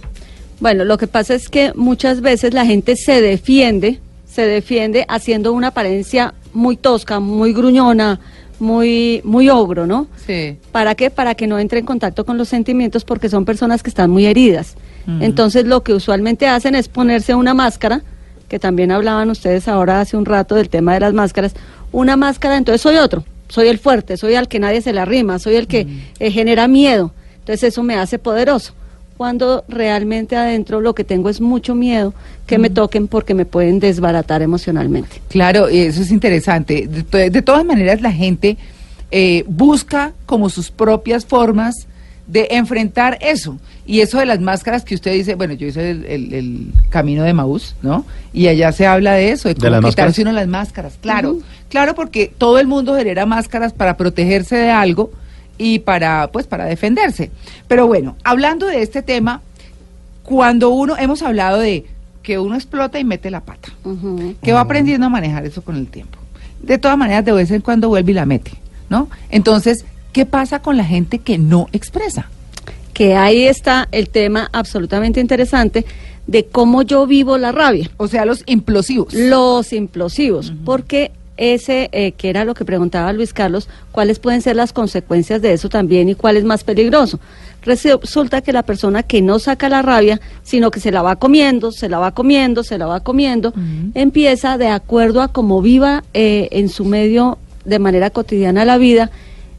Bueno, 0.62 0.85
lo 0.85 0.97
que 0.97 1.09
pasa 1.09 1.35
es 1.35 1.49
que 1.49 1.73
muchas 1.75 2.21
veces 2.21 2.54
la 2.54 2.64
gente 2.64 2.95
se 2.95 3.21
defiende, 3.21 3.99
se 4.25 4.47
defiende 4.47 5.04
haciendo 5.09 5.52
una 5.52 5.66
apariencia 5.66 6.35
muy 6.52 6.76
tosca, 6.76 7.19
muy 7.19 7.52
gruñona, 7.52 8.21
muy, 8.61 9.23
muy 9.25 9.49
ogro, 9.49 9.88
¿no? 9.88 10.07
Sí. 10.25 10.59
¿Para 10.71 10.95
qué? 10.95 11.11
Para 11.11 11.35
que 11.35 11.49
no 11.49 11.59
entre 11.59 11.81
en 11.81 11.85
contacto 11.85 12.25
con 12.25 12.38
los 12.38 12.49
sentimientos 12.49 13.04
porque 13.04 13.28
son 13.28 13.45
personas 13.45 13.83
que 13.83 13.90
están 13.90 14.09
muy 14.09 14.25
heridas. 14.25 14.76
Entonces 15.19 15.66
lo 15.66 15.83
que 15.83 15.95
usualmente 15.95 16.47
hacen 16.47 16.76
es 16.76 16.87
ponerse 16.87 17.35
una 17.35 17.54
máscara, 17.54 18.04
que 18.49 18.61
también 18.61 18.92
hablaban 18.92 19.31
ustedes 19.31 19.66
ahora 19.66 20.00
hace 20.00 20.16
un 20.16 20.26
rato 20.26 20.54
del 20.54 20.69
tema 20.69 20.95
de 20.95 21.00
las 21.00 21.12
máscaras, 21.12 21.54
una 21.90 22.16
máscara, 22.16 22.57
entonces 22.57 22.81
soy 22.81 22.99
otro, 22.99 23.25
soy 23.49 23.66
el 23.66 23.81
fuerte, 23.81 24.16
soy 24.16 24.37
al 24.37 24.47
que 24.47 24.61
nadie 24.61 24.81
se 24.81 24.92
le 24.92 25.00
arrima, 25.00 25.40
soy 25.40 25.57
el 25.57 25.66
que 25.66 25.88
eh, 26.21 26.31
genera 26.31 26.69
miedo. 26.69 27.12
Entonces 27.40 27.64
eso 27.64 27.83
me 27.83 27.97
hace 27.97 28.21
poderoso. 28.21 28.75
Cuando 29.16 29.64
realmente 29.69 30.37
adentro 30.37 30.81
lo 30.81 30.95
que 30.95 31.04
tengo 31.04 31.28
es 31.28 31.40
mucho 31.40 31.75
miedo 31.75 32.12
que 32.47 32.59
me 32.59 32.71
toquen 32.71 33.07
porque 33.09 33.35
me 33.35 33.45
pueden 33.45 33.78
desbaratar 33.78 34.42
emocionalmente. 34.42 35.21
Claro, 35.28 35.71
y 35.71 35.78
eso 35.81 36.02
es 36.02 36.11
interesante. 36.11 36.87
De, 36.88 37.02
to- 37.04 37.19
de 37.19 37.42
todas 37.42 37.64
maneras, 37.64 38.00
la 38.00 38.12
gente 38.12 38.57
eh, 39.11 39.45
busca 39.47 40.12
como 40.26 40.49
sus 40.49 40.71
propias 40.71 41.25
formas 41.25 41.87
de 42.26 42.49
enfrentar 42.52 43.19
eso. 43.21 43.59
Y 43.85 44.00
eso 44.00 44.19
de 44.19 44.26
las 44.26 44.40
máscaras 44.40 44.85
que 44.85 44.95
usted 44.95 45.12
dice, 45.12 45.35
bueno, 45.35 45.54
yo 45.54 45.66
hice 45.66 45.90
el, 45.90 46.04
el- 46.07 46.33
el 46.35 46.66
camino 46.88 47.23
de 47.25 47.33
Maús, 47.33 47.75
¿no? 47.83 48.04
Y 48.33 48.47
allá 48.49 48.73
se 48.73 48.87
habla 48.87 49.12
de 49.14 49.33
eso, 49.33 49.49
de 49.49 49.54
cómo 49.57 49.69
las 49.71 49.81
quitarse 49.81 49.92
máscaras? 50.04 50.19
uno 50.19 50.33
las 50.33 50.49
máscaras. 50.49 50.92
Claro, 51.02 51.38
claro, 51.69 51.95
porque 51.95 52.33
todo 52.38 52.59
el 52.59 52.66
mundo 52.66 52.97
genera 52.97 53.26
máscaras 53.26 53.73
para 53.73 53.97
protegerse 53.97 54.57
de 54.57 54.71
algo 54.71 55.11
y 55.59 55.81
para, 55.81 56.31
pues, 56.33 56.47
para 56.47 56.65
defenderse. 56.65 57.31
Pero 57.69 57.87
bueno, 57.87 58.17
hablando 58.25 58.67
de 58.67 58.83
este 58.83 59.03
tema, 59.03 59.41
cuando 60.23 60.71
uno, 60.71 60.97
hemos 60.97 61.23
hablado 61.23 61.59
de 61.59 61.87
que 62.23 62.39
uno 62.39 62.55
explota 62.55 62.99
y 62.99 63.05
mete 63.05 63.31
la 63.31 63.41
pata 63.41 63.71
que 64.43 64.53
va 64.53 64.61
aprendiendo 64.61 65.07
a 65.07 65.11
manejar 65.11 65.45
eso 65.45 65.63
con 65.63 65.77
el 65.77 65.89
tiempo. 65.89 66.19
De 66.63 66.79
todas 66.79 66.97
maneras, 66.97 67.25
de 67.25 67.33
vez 67.33 67.51
en 67.51 67.61
cuando 67.61 67.89
vuelve 67.89 68.13
y 68.13 68.15
la 68.15 68.27
mete, 68.27 68.53
¿no? 68.89 69.09
Entonces, 69.31 69.85
¿qué 70.13 70.27
pasa 70.27 70.61
con 70.63 70.77
la 70.77 70.85
gente 70.85 71.19
que 71.19 71.39
no 71.39 71.69
expresa? 71.73 72.29
que 72.93 73.17
ahí 73.17 73.45
está 73.45 73.89
el 73.91 74.11
tema 74.11 74.51
absolutamente 74.53 75.19
interesante 75.19 75.87
de 76.27 76.45
cómo 76.45 76.83
yo 76.83 77.07
vivo 77.07 77.39
la 77.39 77.51
rabia, 77.51 77.91
O 77.97 78.07
sea, 78.07 78.25
los 78.25 78.43
implosivos. 78.47 79.13
los 79.15 79.73
implosivos, 79.73 80.53
porque 80.65 81.11
ese 81.43 81.89
eh, 81.91 82.13
que 82.13 82.31
era 82.31 82.45
lo 82.45 82.55
que 82.55 82.65
preguntaba 82.65 83.13
Luis 83.13 83.33
Carlos, 83.33 83.69
cuáles 83.91 84.21
pueden 84.21 84.43
ser 84.43 84.55
las 84.55 84.73
consecuencias 84.73 85.43
de 85.43 85.53
eso 85.53 85.69
también 85.69 86.09
y 86.09 86.15
cuál 86.15 86.37
es 86.37 86.45
más 86.45 86.63
peligroso. 86.63 87.19
Resulta 87.63 88.43
que 88.43 88.53
la 88.53 88.63
persona 88.63 89.03
que 89.03 89.23
no 89.23 89.41
saca 89.41 89.69
la 89.69 89.83
rabia, 89.83 90.21
sino 90.45 90.71
que 90.71 90.79
se 90.79 90.93
la 90.93 91.03
va 91.03 91.17
comiendo, 91.17 91.73
se 91.73 91.89
la 91.89 91.99
va 91.99 92.13
comiendo, 92.13 92.63
se 92.63 92.79
la 92.79 92.87
va 92.87 93.01
comiendo, 93.01 93.53
empieza 93.95 94.57
de 94.57 94.69
acuerdo 94.69 95.21
a 95.21 95.29
cómo 95.29 95.63
viva 95.63 96.05
eh, 96.15 96.49
en 96.53 96.69
su 96.69 96.85
medio 96.85 97.39
de 97.65 97.81
manera 97.81 98.11
cotidiana 98.11 98.65
la 98.65 98.79
vida, 98.79 99.11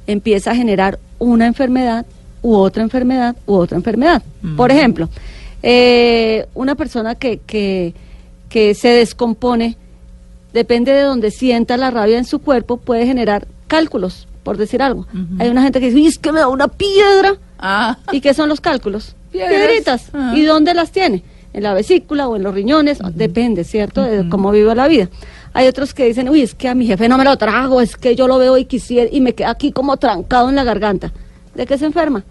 empieza 0.08 0.52
a 0.52 0.56
generar 0.56 1.00
una 1.20 1.48
enfermedad 1.48 2.06
u 2.42 2.56
otra 2.56 2.84
enfermedad 2.84 3.36
u 3.46 3.56
otra 3.56 3.78
enfermedad. 3.78 4.24
Por 4.56 4.72
ejemplo, 4.72 5.10
eh, 5.62 6.46
una 6.54 6.76
persona 6.76 7.16
que, 7.16 7.40
que, 7.46 7.94
que 8.48 8.74
se 8.74 8.90
descompone, 8.90 9.78
depende 10.54 10.92
de 10.94 11.02
donde 11.02 11.32
sienta 11.32 11.78
la 11.78 11.92
rabia 11.92 12.18
en 12.18 12.26
su 12.26 12.40
cuerpo, 12.40 12.78
puede 12.78 13.06
generar 13.06 13.48
cálculos, 13.68 14.28
por 14.44 14.58
decir 14.58 14.82
algo. 14.82 15.08
Hay 15.40 15.50
una 15.50 15.64
gente 15.64 15.80
que 15.80 15.88
dice, 15.88 15.98
"Uy, 15.98 16.08
es 16.08 16.18
que 16.20 16.32
me 16.32 16.40
da 16.40 16.48
una 16.48 16.68
piedra. 16.68 17.36
Ah, 17.60 17.98
¿Y 18.12 18.22
qué 18.22 18.34
son 18.34 18.50
los 18.50 18.62
cálculos? 18.62 19.16
Piedras. 19.32 19.52
Piedritas. 19.52 20.10
Ah. 20.14 20.34
¿Y 20.36 20.44
dónde 20.44 20.74
las 20.74 20.92
tiene? 20.92 21.24
¿En 21.54 21.64
la 21.64 21.74
vesícula 21.74 22.28
o 22.28 22.36
en 22.36 22.44
los 22.44 22.54
riñones? 22.54 23.00
Depende, 23.14 23.64
¿cierto? 23.64 24.04
De 24.04 24.28
cómo 24.30 24.52
vivo 24.52 24.74
la 24.74 24.88
vida. 24.88 25.10
Hay 25.54 25.68
otros 25.68 25.94
que 25.94 26.06
dicen, 26.06 26.28
uy, 26.30 26.42
es 26.42 26.56
que 26.56 26.68
a 26.68 26.74
mi 26.76 26.88
jefe 26.88 27.08
no 27.08 27.18
me 27.18 27.24
lo 27.24 27.38
trago, 27.38 27.80
es 27.80 27.96
que 27.96 28.16
yo 28.16 28.28
lo 28.28 28.40
veo 28.40 28.58
y 28.58 28.66
quisiera, 28.66 29.08
y 29.12 29.22
me 29.22 29.34
queda 29.34 29.52
aquí 29.52 29.72
como 29.72 29.98
trancado 29.98 30.50
en 30.50 30.56
la 30.56 30.64
garganta. 30.64 31.12
¿De 31.54 31.68
qué 31.68 31.78
se 31.78 31.86
enferma? 31.86 32.24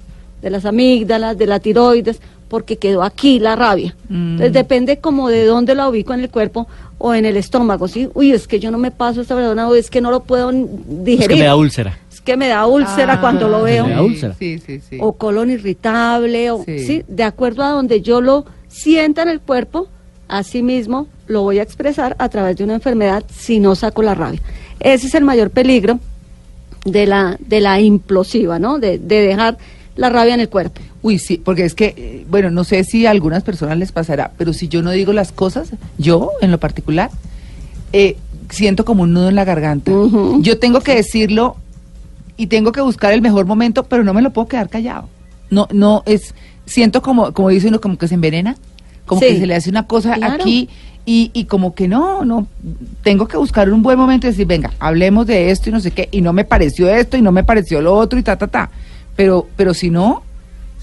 De 0.42 0.50
las 0.50 0.64
amígdalas, 0.64 1.38
de 1.38 1.46
la 1.46 1.60
tiroides, 1.60 2.20
porque 2.52 2.76
quedó 2.76 3.02
aquí 3.02 3.38
la 3.40 3.56
rabia. 3.56 3.96
Entonces 4.10 4.52
depende 4.52 4.98
como 4.98 5.30
de 5.30 5.46
dónde 5.46 5.74
la 5.74 5.88
ubico 5.88 6.12
en 6.12 6.20
el 6.20 6.28
cuerpo 6.28 6.68
o 6.98 7.14
en 7.14 7.24
el 7.24 7.38
estómago, 7.38 7.88
¿sí? 7.88 8.10
Uy, 8.12 8.30
es 8.32 8.46
que 8.46 8.60
yo 8.60 8.70
no 8.70 8.76
me 8.76 8.90
paso 8.90 9.22
esta 9.22 9.34
verdad, 9.34 9.70
o 9.70 9.74
es 9.74 9.88
que 9.88 10.02
no 10.02 10.10
lo 10.10 10.20
puedo 10.24 10.52
digerir. 10.52 11.22
Es 11.22 11.28
que 11.28 11.36
me 11.36 11.44
da 11.46 11.56
úlcera. 11.56 11.98
Es 12.12 12.20
que 12.20 12.36
me 12.36 12.48
da 12.48 12.66
úlcera 12.66 13.14
Ah, 13.14 13.20
cuando 13.22 13.48
lo 13.48 13.62
veo 13.62 13.86
Me 13.86 13.94
da 13.94 14.02
úlcera. 14.02 14.34
Sí, 14.38 14.58
sí, 14.64 14.80
sí. 14.86 14.98
o 15.00 15.12
colon 15.14 15.48
irritable, 15.50 16.50
o, 16.50 16.62
Sí. 16.64 16.78
sí. 16.86 17.02
de 17.08 17.22
acuerdo 17.24 17.62
a 17.64 17.70
donde 17.70 18.02
yo 18.02 18.20
lo 18.20 18.44
sienta 18.68 19.22
en 19.22 19.30
el 19.30 19.40
cuerpo, 19.40 19.88
así 20.28 20.62
mismo 20.62 21.06
lo 21.26 21.40
voy 21.40 21.58
a 21.58 21.62
expresar 21.62 22.14
a 22.18 22.28
través 22.28 22.58
de 22.58 22.64
una 22.64 22.74
enfermedad 22.74 23.24
si 23.34 23.60
no 23.60 23.74
saco 23.74 24.02
la 24.02 24.14
rabia. 24.14 24.40
Ese 24.78 25.06
es 25.06 25.14
el 25.14 25.24
mayor 25.24 25.48
peligro 25.50 25.98
de 26.84 27.06
la, 27.06 27.36
de 27.40 27.60
la 27.62 27.80
implosiva, 27.80 28.58
¿no? 28.58 28.78
De, 28.78 28.98
de 28.98 29.22
dejar 29.22 29.56
la 29.96 30.08
rabia 30.10 30.34
en 30.34 30.40
el 30.40 30.48
cuerpo. 30.50 30.80
Uy, 31.02 31.18
sí, 31.18 31.36
porque 31.44 31.64
es 31.64 31.74
que, 31.74 31.94
eh, 31.96 32.26
bueno, 32.30 32.50
no 32.50 32.62
sé 32.64 32.84
si 32.84 33.06
a 33.06 33.10
algunas 33.10 33.42
personas 33.42 33.76
les 33.76 33.90
pasará, 33.92 34.32
pero 34.38 34.52
si 34.52 34.68
yo 34.68 34.82
no 34.82 34.90
digo 34.92 35.12
las 35.12 35.32
cosas, 35.32 35.70
yo 35.98 36.30
en 36.40 36.50
lo 36.52 36.58
particular, 36.58 37.10
eh, 37.92 38.16
siento 38.50 38.84
como 38.84 39.02
un 39.02 39.12
nudo 39.12 39.28
en 39.28 39.34
la 39.34 39.44
garganta. 39.44 39.90
Yo 40.40 40.58
tengo 40.58 40.80
que 40.80 40.94
decirlo 40.94 41.56
y 42.36 42.46
tengo 42.46 42.70
que 42.72 42.80
buscar 42.80 43.12
el 43.12 43.20
mejor 43.20 43.46
momento, 43.46 43.82
pero 43.84 44.04
no 44.04 44.14
me 44.14 44.22
lo 44.22 44.30
puedo 44.30 44.46
quedar 44.48 44.68
callado. 44.68 45.08
No, 45.50 45.66
no 45.72 46.02
es, 46.06 46.34
siento 46.66 47.02
como, 47.02 47.32
como 47.32 47.48
dice 47.48 47.68
uno, 47.68 47.80
como 47.80 47.98
que 47.98 48.06
se 48.08 48.14
envenena, 48.14 48.56
como 49.04 49.20
Sí. 49.20 49.26
que 49.28 49.38
se 49.40 49.46
le 49.46 49.54
hace 49.56 49.70
una 49.70 49.86
cosa 49.86 50.14
Claro. 50.14 50.34
aquí 50.34 50.68
y, 51.04 51.30
y 51.34 51.44
como 51.46 51.74
que 51.74 51.88
no, 51.88 52.24
no, 52.24 52.46
tengo 53.02 53.26
que 53.26 53.36
buscar 53.36 53.70
un 53.72 53.82
buen 53.82 53.98
momento 53.98 54.26
y 54.28 54.30
decir, 54.30 54.46
venga, 54.46 54.70
hablemos 54.78 55.26
de 55.26 55.50
esto 55.50 55.68
y 55.68 55.72
no 55.72 55.80
sé 55.80 55.90
qué, 55.90 56.08
y 56.12 56.20
no 56.20 56.32
me 56.32 56.44
pareció 56.44 56.88
esto 56.88 57.16
y 57.16 57.22
no 57.22 57.32
me 57.32 57.42
pareció 57.42 57.80
lo 57.82 57.94
otro 57.94 58.18
y 58.18 58.22
ta, 58.22 58.36
ta, 58.38 58.46
ta. 58.46 58.70
Pero, 59.16 59.48
pero 59.56 59.74
si 59.74 59.90
no, 59.90 60.22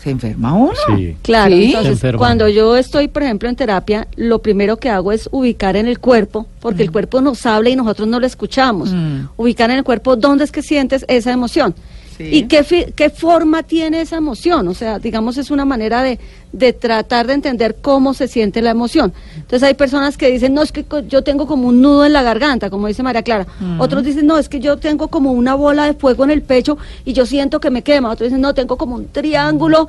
se 0.01 0.11
enferma 0.11 0.53
uno. 0.53 0.73
Sí. 0.87 1.17
Claro, 1.21 1.55
Sí. 1.55 1.73
Entonces 1.75 2.15
cuando 2.15 2.47
yo 2.47 2.77
estoy, 2.77 3.07
por 3.07 3.23
ejemplo, 3.23 3.49
en 3.49 3.55
terapia, 3.55 4.07
lo 4.15 4.39
primero 4.41 4.77
que 4.77 4.89
hago 4.89 5.11
es 5.11 5.27
ubicar 5.31 5.75
en 5.75 5.87
el 5.87 5.99
cuerpo, 5.99 6.47
porque 6.61 6.83
el 6.83 6.91
cuerpo 6.91 7.21
nos 7.21 7.45
habla 7.45 7.69
y 7.69 7.75
nosotros 7.75 8.07
no 8.07 8.19
lo 8.19 8.25
escuchamos. 8.25 8.93
Mm. 8.93 9.27
Ubicar 9.35 9.69
en 9.71 9.77
el 9.77 9.83
cuerpo 9.83 10.15
dónde 10.15 10.45
es 10.45 10.51
que 10.51 10.61
sientes 10.61 11.05
esa 11.07 11.31
emoción. 11.31 11.75
Sí. 12.19 12.29
¿Y 12.35 12.43
qué, 12.47 12.93
qué 12.97 13.09
forma 13.09 13.63
tiene 13.63 14.01
esa 14.01 14.17
emoción? 14.17 14.67
O 14.67 14.73
sea, 14.73 14.99
digamos, 14.99 15.37
es 15.37 15.51
una 15.51 15.63
manera 15.63 16.03
de, 16.03 16.19
de 16.51 16.73
tratar 16.73 17.27
de 17.27 17.33
entender 17.33 17.77
cómo 17.81 18.13
se 18.13 18.27
siente 18.27 18.61
la 18.61 18.71
emoción. 18.71 19.13
Entonces 19.35 19.63
hay 19.63 19.73
personas 19.73 20.17
que 20.17 20.29
dicen, 20.29 20.53
no, 20.53 20.61
es 20.61 20.73
que 20.73 20.85
yo 21.07 21.23
tengo 21.23 21.47
como 21.47 21.69
un 21.69 21.81
nudo 21.81 22.05
en 22.05 22.11
la 22.11 22.21
garganta, 22.21 22.69
como 22.69 22.87
dice 22.87 23.03
María 23.03 23.23
Clara. 23.23 23.47
Otros 23.77 24.03
dicen, 24.03 24.27
no, 24.27 24.37
es 24.37 24.49
que 24.49 24.59
yo 24.59 24.75
tengo 24.75 25.07
como 25.07 25.31
una 25.31 25.55
bola 25.55 25.85
de 25.85 25.93
fuego 25.93 26.25
en 26.25 26.31
el 26.31 26.41
pecho 26.41 26.77
y 27.05 27.13
yo 27.13 27.25
siento 27.25 27.61
que 27.61 27.69
me 27.69 27.83
quema. 27.83 28.09
Otros 28.09 28.27
dicen, 28.27 28.41
no, 28.41 28.53
tengo 28.53 28.77
como 28.77 28.95
un 28.95 29.07
triángulo. 29.07 29.87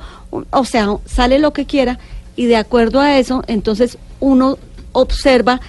O 0.51 0.63
sea, 0.63 0.87
sale 1.05 1.37
lo 1.37 1.51
que 1.51 1.65
quiera 1.65 1.99
y 2.37 2.45
de 2.45 2.55
acuerdo 2.55 3.01
a 3.01 3.19
eso, 3.19 3.43
entonces 3.47 3.97
uno 4.21 4.57
observa 4.93 5.59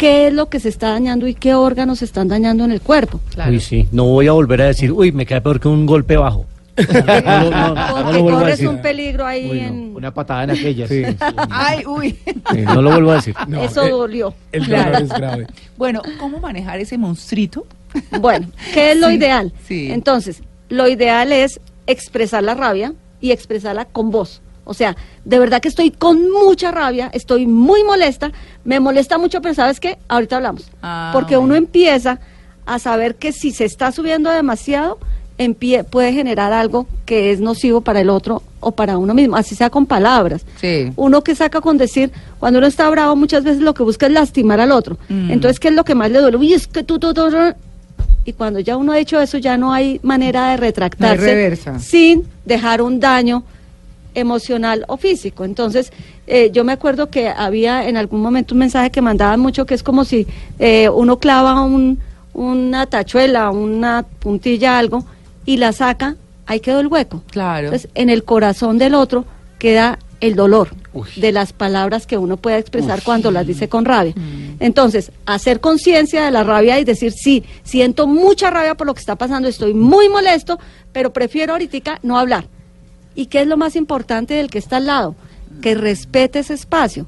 qué 0.00 0.28
es 0.28 0.32
lo 0.32 0.48
que 0.48 0.60
se 0.60 0.70
está 0.70 0.92
dañando 0.92 1.26
y 1.28 1.34
qué 1.34 1.52
órganos 1.54 1.98
se 1.98 2.06
están 2.06 2.26
dañando 2.28 2.64
en 2.64 2.72
el 2.72 2.80
cuerpo. 2.80 3.20
Claro. 3.34 3.50
Uy, 3.52 3.60
sí. 3.60 3.86
No 3.92 4.06
voy 4.06 4.26
a 4.28 4.32
volver 4.32 4.62
a 4.62 4.66
decir, 4.66 4.90
uy, 4.90 5.12
me 5.12 5.26
queda 5.26 5.42
peor 5.42 5.60
que 5.60 5.68
un 5.68 5.84
golpe 5.84 6.16
bajo. 6.16 6.46
No, 6.80 7.20
no, 7.20 7.50
no, 7.50 7.74
no 7.74 8.04
Porque 8.04 8.20
corres 8.32 8.60
un 8.60 8.80
peligro 8.80 9.26
ahí 9.26 9.50
Uy, 9.50 9.60
no. 9.60 9.66
en... 9.66 9.96
Una 9.96 10.14
patada 10.14 10.44
en 10.44 10.50
aquellas. 10.52 10.88
Sí, 10.88 11.04
sí. 11.04 11.16
Ay, 11.50 11.84
uy. 11.86 12.16
Sí, 12.24 12.60
no 12.62 12.80
lo 12.80 12.92
vuelvo 12.92 13.10
a 13.10 13.14
decir. 13.16 13.34
No, 13.48 13.60
Eso 13.62 13.84
eh, 13.84 13.90
dolió. 13.90 14.34
El 14.52 14.64
Claro. 14.64 14.92
dolor 14.92 15.02
es 15.02 15.08
grave. 15.10 15.46
Bueno, 15.76 16.00
¿cómo 16.18 16.38
manejar 16.40 16.80
ese 16.80 16.96
monstruito? 16.96 17.66
Bueno, 18.20 18.48
¿qué 18.72 18.92
es 18.92 18.98
lo 18.98 19.08
Sí, 19.08 19.14
ideal? 19.16 19.52
sí. 19.68 19.92
Entonces, 19.92 20.42
lo 20.70 20.88
ideal 20.88 21.32
es 21.32 21.60
expresar 21.86 22.42
la 22.42 22.54
rabia 22.54 22.94
y 23.20 23.32
expresarla 23.32 23.84
con 23.84 24.10
voz. 24.10 24.40
O 24.70 24.74
sea, 24.74 24.96
de 25.24 25.38
verdad 25.40 25.60
que 25.60 25.66
estoy 25.66 25.90
con 25.90 26.30
mucha 26.30 26.70
rabia, 26.70 27.10
estoy 27.12 27.44
muy 27.48 27.82
molesta, 27.82 28.30
me 28.64 28.78
molesta 28.78 29.18
mucho, 29.18 29.42
pero 29.42 29.52
¿sabes 29.52 29.80
qué? 29.80 29.98
Ahorita 30.06 30.36
hablamos. 30.36 30.70
Ah, 30.80 31.10
Porque 31.12 31.36
uno 31.36 31.56
empieza 31.56 32.20
a 32.66 32.78
saber 32.78 33.16
que 33.16 33.32
si 33.32 33.50
se 33.50 33.64
está 33.64 33.90
subiendo 33.90 34.30
demasiado, 34.30 34.98
empie- 35.38 35.82
puede 35.84 36.12
generar 36.12 36.52
algo 36.52 36.86
que 37.04 37.32
es 37.32 37.40
nocivo 37.40 37.80
para 37.80 38.00
el 38.00 38.10
otro 38.10 38.42
o 38.60 38.70
para 38.70 38.96
uno 38.96 39.12
mismo, 39.12 39.34
así 39.34 39.56
sea 39.56 39.70
con 39.70 39.86
palabras. 39.86 40.46
Sí. 40.60 40.92
Uno 40.94 41.22
que 41.24 41.34
saca 41.34 41.60
con 41.60 41.76
decir, 41.76 42.12
cuando 42.38 42.60
uno 42.60 42.68
está 42.68 42.88
bravo, 42.90 43.16
muchas 43.16 43.42
veces 43.42 43.60
lo 43.62 43.74
que 43.74 43.82
busca 43.82 44.06
es 44.06 44.12
lastimar 44.12 44.60
al 44.60 44.70
otro. 44.70 44.98
Mm. 45.08 45.32
Entonces, 45.32 45.58
¿qué 45.58 45.66
es 45.68 45.74
lo 45.74 45.82
que 45.82 45.96
más 45.96 46.12
le 46.12 46.20
duele? 46.20 46.36
Uy, 46.36 46.52
es 46.52 46.68
que 46.68 46.84
tú, 46.84 47.00
tú, 47.00 47.12
tú, 47.12 47.28
tú. 47.28 47.36
Y 48.24 48.34
cuando 48.34 48.60
ya 48.60 48.76
uno 48.76 48.92
ha 48.92 48.98
hecho 49.00 49.18
eso, 49.20 49.36
ya 49.38 49.56
no 49.56 49.72
hay 49.72 49.98
manera 50.04 50.50
de 50.50 50.58
retractarse 50.58 51.24
reversa. 51.24 51.78
sin 51.80 52.22
dejar 52.44 52.82
un 52.82 53.00
daño 53.00 53.42
emocional 54.14 54.84
o 54.88 54.96
físico. 54.96 55.44
Entonces, 55.44 55.92
eh, 56.26 56.50
yo 56.52 56.64
me 56.64 56.72
acuerdo 56.72 57.10
que 57.10 57.28
había 57.28 57.88
en 57.88 57.96
algún 57.96 58.20
momento 58.20 58.54
un 58.54 58.60
mensaje 58.60 58.90
que 58.90 59.02
mandaban 59.02 59.40
mucho 59.40 59.66
que 59.66 59.74
es 59.74 59.82
como 59.82 60.04
si 60.04 60.26
eh, 60.58 60.88
uno 60.88 61.18
clava 61.18 61.60
un, 61.62 61.98
una 62.32 62.86
tachuela, 62.86 63.50
una 63.50 64.04
puntilla, 64.20 64.78
algo, 64.78 65.04
y 65.44 65.56
la 65.56 65.72
saca, 65.72 66.16
ahí 66.46 66.60
quedó 66.60 66.80
el 66.80 66.86
hueco. 66.86 67.22
Claro. 67.30 67.66
Entonces, 67.66 67.90
en 67.94 68.10
el 68.10 68.24
corazón 68.24 68.78
del 68.78 68.94
otro 68.94 69.24
queda 69.58 69.98
el 70.20 70.36
dolor 70.36 70.70
de 71.16 71.32
las 71.32 71.52
palabras 71.52 72.06
que 72.06 72.18
uno 72.18 72.36
puede 72.36 72.58
expresar 72.58 73.02
cuando 73.02 73.30
las 73.30 73.46
dice 73.46 73.68
con 73.68 73.84
rabia. 73.84 74.14
Entonces, 74.58 75.12
hacer 75.24 75.60
conciencia 75.60 76.24
de 76.24 76.30
la 76.30 76.44
rabia 76.44 76.78
y 76.78 76.84
decir, 76.84 77.12
sí, 77.12 77.44
siento 77.62 78.06
mucha 78.06 78.50
rabia 78.50 78.74
por 78.74 78.86
lo 78.86 78.94
que 78.94 79.00
está 79.00 79.16
pasando, 79.16 79.48
estoy 79.48 79.72
muy 79.72 80.08
molesto, 80.08 80.58
pero 80.92 81.12
prefiero 81.12 81.52
ahorita 81.52 82.00
no 82.02 82.18
hablar. 82.18 82.46
¿Y 83.20 83.26
qué 83.26 83.42
es 83.42 83.46
lo 83.46 83.58
más 83.58 83.76
importante 83.76 84.32
del 84.32 84.48
que 84.50 84.58
está 84.58 84.78
al 84.78 84.86
lado? 84.86 85.14
Que 85.60 85.74
respete 85.74 86.38
ese 86.38 86.54
espacio. 86.54 87.06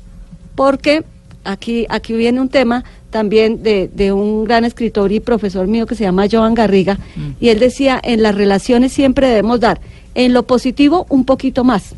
Porque 0.54 1.04
aquí, 1.42 1.86
aquí 1.88 2.12
viene 2.12 2.38
un 2.38 2.50
tema 2.50 2.84
también 3.08 3.62
de, 3.62 3.88
de 3.94 4.12
un 4.12 4.44
gran 4.44 4.66
escritor 4.66 5.10
y 5.10 5.20
profesor 5.20 5.66
mío 5.66 5.86
que 5.86 5.94
se 5.94 6.04
llama 6.04 6.26
Joan 6.30 6.52
Garriga, 6.54 6.98
y 7.40 7.48
él 7.48 7.58
decía, 7.58 7.98
en 8.02 8.22
las 8.22 8.34
relaciones 8.34 8.92
siempre 8.92 9.28
debemos 9.28 9.58
dar, 9.60 9.80
en 10.14 10.34
lo 10.34 10.42
positivo 10.42 11.06
un 11.08 11.24
poquito 11.24 11.64
más, 11.64 11.94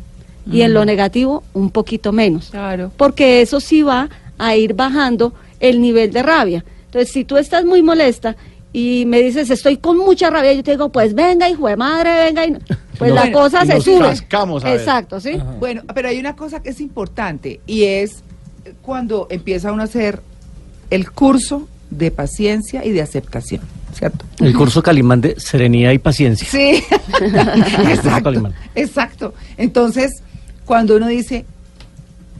y 0.49 0.61
en 0.61 0.73
lo 0.73 0.85
negativo 0.85 1.43
un 1.53 1.69
poquito 1.71 2.11
menos 2.11 2.49
Claro. 2.51 2.91
porque 2.97 3.41
eso 3.41 3.59
sí 3.59 3.81
va 3.81 4.09
a 4.37 4.55
ir 4.55 4.73
bajando 4.75 5.33
el 5.59 5.81
nivel 5.81 6.11
de 6.13 6.21
rabia. 6.23 6.63
Entonces, 6.87 7.11
si 7.11 7.23
tú 7.25 7.37
estás 7.37 7.65
muy 7.65 7.81
molesta 7.81 8.35
y 8.77 9.05
me 9.05 9.21
dices, 9.21 9.49
estoy 9.49 9.77
con 9.77 9.97
mucha 9.97 10.29
rabia, 10.29 10.51
yo 10.51 10.61
te 10.61 10.71
digo, 10.71 10.89
pues 10.89 11.15
venga, 11.15 11.49
hijo 11.49 11.69
de 11.69 11.77
madre, 11.77 12.25
venga, 12.25 12.45
y 12.45 12.51
pues 12.99 13.09
No, 13.09 13.15
la 13.15 13.21
bueno, 13.21 13.39
cosa 13.39 13.63
y 13.63 13.67
se 13.67 13.73
nos 13.75 13.83
sube. 13.85 13.99
cascamos, 14.09 14.65
a 14.65 14.69
ver. 14.69 14.79
Exacto, 14.81 15.21
¿sí? 15.21 15.39
Bueno, 15.61 15.83
pero 15.93 16.09
hay 16.09 16.19
una 16.19 16.35
cosa 16.35 16.61
que 16.61 16.71
es 16.71 16.81
importante 16.81 17.61
y 17.65 17.85
es 17.85 18.21
cuando 18.81 19.27
empieza 19.29 19.71
uno 19.71 19.83
a 19.83 19.85
hacer 19.85 20.21
el 20.89 21.09
curso 21.09 21.69
de 21.89 22.11
paciencia 22.11 22.83
y 22.83 22.91
de 22.91 23.01
aceptación, 23.01 23.61
¿cierto? 23.97 24.25
El 24.39 24.53
curso 24.53 24.83
Calimán 24.83 25.21
de 25.21 25.39
Serenidad 25.39 25.91
y 25.93 25.99
Paciencia. 25.99 26.45
Sí, 26.51 26.83
exacto. 28.75 29.33
Entonces, 29.55 30.21
cuando 30.65 30.97
uno 30.97 31.07
dice, 31.07 31.45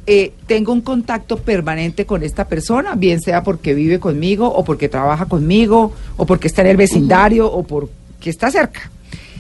eh, 0.07 0.33
tengo 0.45 0.71
un 0.71 0.81
contacto 0.81 1.37
permanente 1.37 2.05
con 2.05 2.21
esta 2.21 2.47
persona, 2.47 2.95
bien 2.95 3.21
sea 3.21 3.43
porque 3.43 3.73
vive 3.73 3.99
conmigo 3.99 4.47
o 4.47 4.63
porque 4.63 4.87
trabaja 4.87 5.25
conmigo 5.25 5.93
o 6.17 6.25
porque 6.25 6.47
está 6.47 6.61
en 6.61 6.67
el 6.67 6.77
vecindario 6.77 7.51
o 7.51 7.63
porque 7.63 8.29
está 8.29 8.51
cerca. 8.51 8.91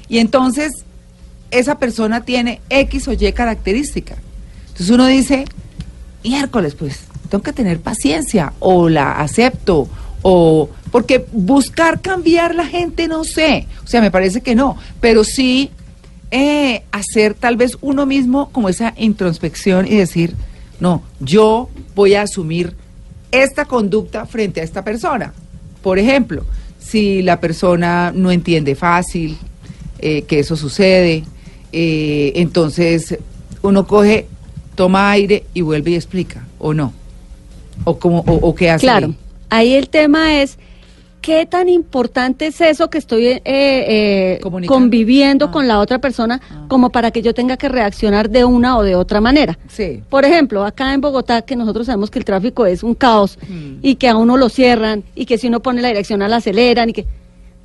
Y 0.09 0.17
entonces, 0.17 0.71
esa 1.51 1.77
persona 1.77 2.25
tiene 2.25 2.61
X 2.69 3.07
o 3.07 3.13
Y 3.13 3.31
característica. 3.33 4.15
Entonces 4.67 4.89
uno 4.89 5.05
dice, 5.05 5.45
miércoles, 6.23 6.75
pues, 6.75 7.01
tengo 7.29 7.43
que 7.43 7.53
tener 7.53 7.79
paciencia 7.79 8.53
o 8.59 8.89
la 8.89 9.19
acepto 9.19 9.87
o 10.21 10.69
porque 10.91 11.25
buscar 11.31 12.01
cambiar 12.01 12.55
la 12.55 12.65
gente 12.65 13.07
no 13.07 13.23
sé, 13.23 13.67
o 13.83 13.87
sea, 13.87 14.01
me 14.01 14.09
parece 14.09 14.41
que 14.41 14.55
no, 14.55 14.77
pero 14.99 15.23
sí 15.23 15.69
eh, 16.31 16.83
hacer 16.91 17.35
tal 17.35 17.57
vez 17.57 17.77
uno 17.81 18.05
mismo 18.05 18.49
como 18.51 18.69
esa 18.69 18.93
introspección 18.97 19.85
y 19.85 19.95
decir, 19.95 20.35
no, 20.79 21.03
yo 21.19 21.69
voy 21.95 22.15
a 22.15 22.23
asumir 22.23 22.75
esta 23.31 23.65
conducta 23.65 24.25
frente 24.25 24.61
a 24.61 24.63
esta 24.63 24.83
persona. 24.83 25.33
Por 25.81 25.99
ejemplo, 25.99 26.43
si 26.79 27.21
la 27.21 27.39
persona 27.39 28.11
no 28.13 28.31
entiende 28.31 28.75
fácil 28.75 29.37
eh, 29.99 30.23
que 30.23 30.39
eso 30.39 30.55
sucede, 30.55 31.23
eh, 31.71 32.33
entonces 32.35 33.17
uno 33.61 33.87
coge, 33.87 34.27
toma 34.75 35.11
aire 35.11 35.45
y 35.53 35.61
vuelve 35.61 35.91
y 35.91 35.95
explica, 35.95 36.45
o 36.59 36.73
no, 36.73 36.93
o 37.83 37.97
como, 37.97 38.19
o, 38.19 38.33
o 38.33 38.55
qué 38.55 38.69
hace. 38.69 38.85
Claro, 38.85 39.07
ahí. 39.49 39.69
ahí 39.69 39.73
el 39.73 39.89
tema 39.89 40.41
es 40.41 40.57
qué 41.25 41.45
tan 41.47 41.69
importante 41.69 42.45
es 42.47 42.61
eso 42.61 42.89
que 42.91 42.99
estoy 42.99 43.25
eh, 43.27 43.41
eh, 43.45 44.39
conviviendo 44.67 45.45
Ah. 45.47 45.51
con 45.51 45.67
la 45.67 45.79
otra 45.79 45.97
persona 45.97 46.39
como 46.67 46.91
para 46.91 47.09
que 47.09 47.23
yo 47.23 47.33
tenga 47.33 47.57
que 47.57 47.67
reaccionar 47.67 48.29
de 48.29 48.45
una 48.45 48.77
o 48.77 48.83
de 48.83 48.95
otra 48.95 49.21
manera. 49.21 49.57
Sí. 49.67 50.03
Por 50.07 50.23
ejemplo, 50.23 50.63
acá 50.63 50.93
en 50.93 51.01
Bogotá, 51.01 51.41
que 51.41 51.55
nosotros 51.55 51.87
sabemos 51.87 52.11
que 52.11 52.19
el 52.19 52.25
tráfico 52.25 52.67
es 52.67 52.83
un 52.83 52.93
caos 52.93 53.39
Mm. 53.49 53.79
y 53.81 53.95
que 53.95 54.07
a 54.07 54.15
uno 54.15 54.37
lo 54.37 54.49
cierran 54.49 55.03
y 55.15 55.25
que 55.25 55.37
si 55.39 55.47
uno 55.47 55.61
pone 55.61 55.81
la 55.81 55.87
dirección 55.87 56.19
la 56.19 56.35
aceleran 56.35 56.89
y 56.89 56.93
que 56.93 57.05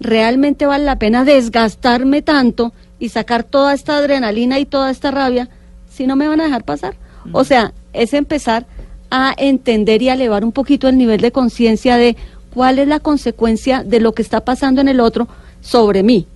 realmente 0.01 0.65
vale 0.67 0.85
la 0.85 0.97
pena 0.99 1.25
desgastarme 1.25 2.23
tanto 2.23 2.73
y 2.99 3.11
sacar 3.11 3.45
toda 3.45 3.75
esta 3.75 3.99
adrenalina 3.99 4.59
y 4.59 4.65
toda 4.65 4.91
esta 4.91 5.11
rabia 5.11 5.51
si 5.91 6.07
no 6.07 6.17
me 6.17 6.27
van 6.29 6.41
a 6.41 6.45
dejar 6.45 6.65
pasar. 6.65 6.95
O 7.33 7.45
sea, 7.45 7.75
es 7.93 8.15
empezar 8.15 8.65
a 9.11 9.35
entender 9.37 10.01
y 10.01 10.09
a 10.09 10.15
elevar 10.15 10.45
un 10.45 10.53
poquito 10.53 10.89
el 10.89 10.97
nivel 10.97 11.21
de 11.21 11.33
conciencia 11.33 11.97
de 11.99 12.17
cuál 12.55 12.79
es 12.79 12.89
la 12.89 13.01
consecuencia 13.01 13.83
de 13.85 14.01
lo 14.01 14.13
que 14.13 14.23
está 14.23 14.41
pasando 14.45 14.81
en 14.81 14.89
el 14.89 15.01
otro 15.01 15.29
sobre 15.61 16.03
mí. 16.03 16.27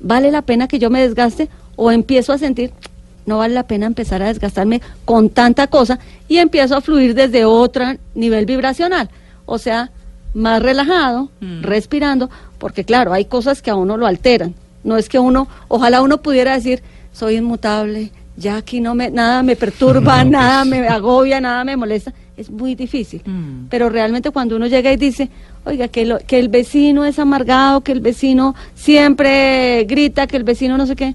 ¿Vale 0.00 0.30
la 0.30 0.42
pena 0.42 0.68
que 0.68 0.78
yo 0.78 0.90
me 0.90 1.00
desgaste 1.00 1.48
o 1.76 1.90
empiezo 1.90 2.32
a 2.32 2.38
sentir 2.38 2.72
no 3.26 3.38
vale 3.38 3.54
la 3.54 3.66
pena 3.66 3.86
empezar 3.86 4.22
a 4.22 4.26
desgastarme 4.26 4.82
con 5.04 5.30
tanta 5.30 5.66
cosa 5.66 5.98
y 6.28 6.38
empiezo 6.38 6.76
a 6.76 6.80
fluir 6.80 7.14
desde 7.14 7.44
otro 7.44 7.84
nivel 8.14 8.46
vibracional? 8.46 9.08
O 9.46 9.58
sea, 9.58 9.90
más 10.34 10.62
relajado, 10.62 11.30
respirando, 11.62 12.28
porque 12.58 12.84
claro, 12.84 13.12
hay 13.12 13.24
cosas 13.24 13.62
que 13.62 13.70
a 13.70 13.76
uno 13.76 13.96
lo 13.96 14.06
alteran. 14.06 14.54
No 14.82 14.96
es 14.96 15.08
que 15.08 15.18
uno, 15.18 15.48
ojalá 15.68 16.02
uno 16.02 16.20
pudiera 16.20 16.54
decir, 16.54 16.82
soy 17.12 17.36
inmutable, 17.36 18.10
ya 18.36 18.56
aquí 18.56 18.80
no 18.80 18.94
me, 18.94 19.10
nada 19.10 19.42
me 19.42 19.56
perturba, 19.56 20.24
nada 20.24 20.64
me 20.64 20.86
agobia, 20.88 21.40
nada 21.40 21.64
me 21.64 21.76
molesta. 21.76 22.12
Es 22.36 22.50
muy 22.50 22.74
difícil. 22.74 23.22
Mm. 23.24 23.66
Pero 23.70 23.88
realmente 23.88 24.30
cuando 24.30 24.56
uno 24.56 24.66
llega 24.66 24.92
y 24.92 24.96
dice, 24.96 25.28
oiga, 25.64 25.88
que, 25.88 26.04
lo- 26.04 26.18
que 26.18 26.38
el 26.38 26.48
vecino 26.48 27.04
es 27.04 27.18
amargado, 27.18 27.82
que 27.82 27.92
el 27.92 28.00
vecino 28.00 28.54
siempre 28.74 29.84
grita, 29.88 30.26
que 30.26 30.36
el 30.36 30.44
vecino 30.44 30.76
no 30.78 30.86
sé 30.86 30.96
qué, 30.96 31.14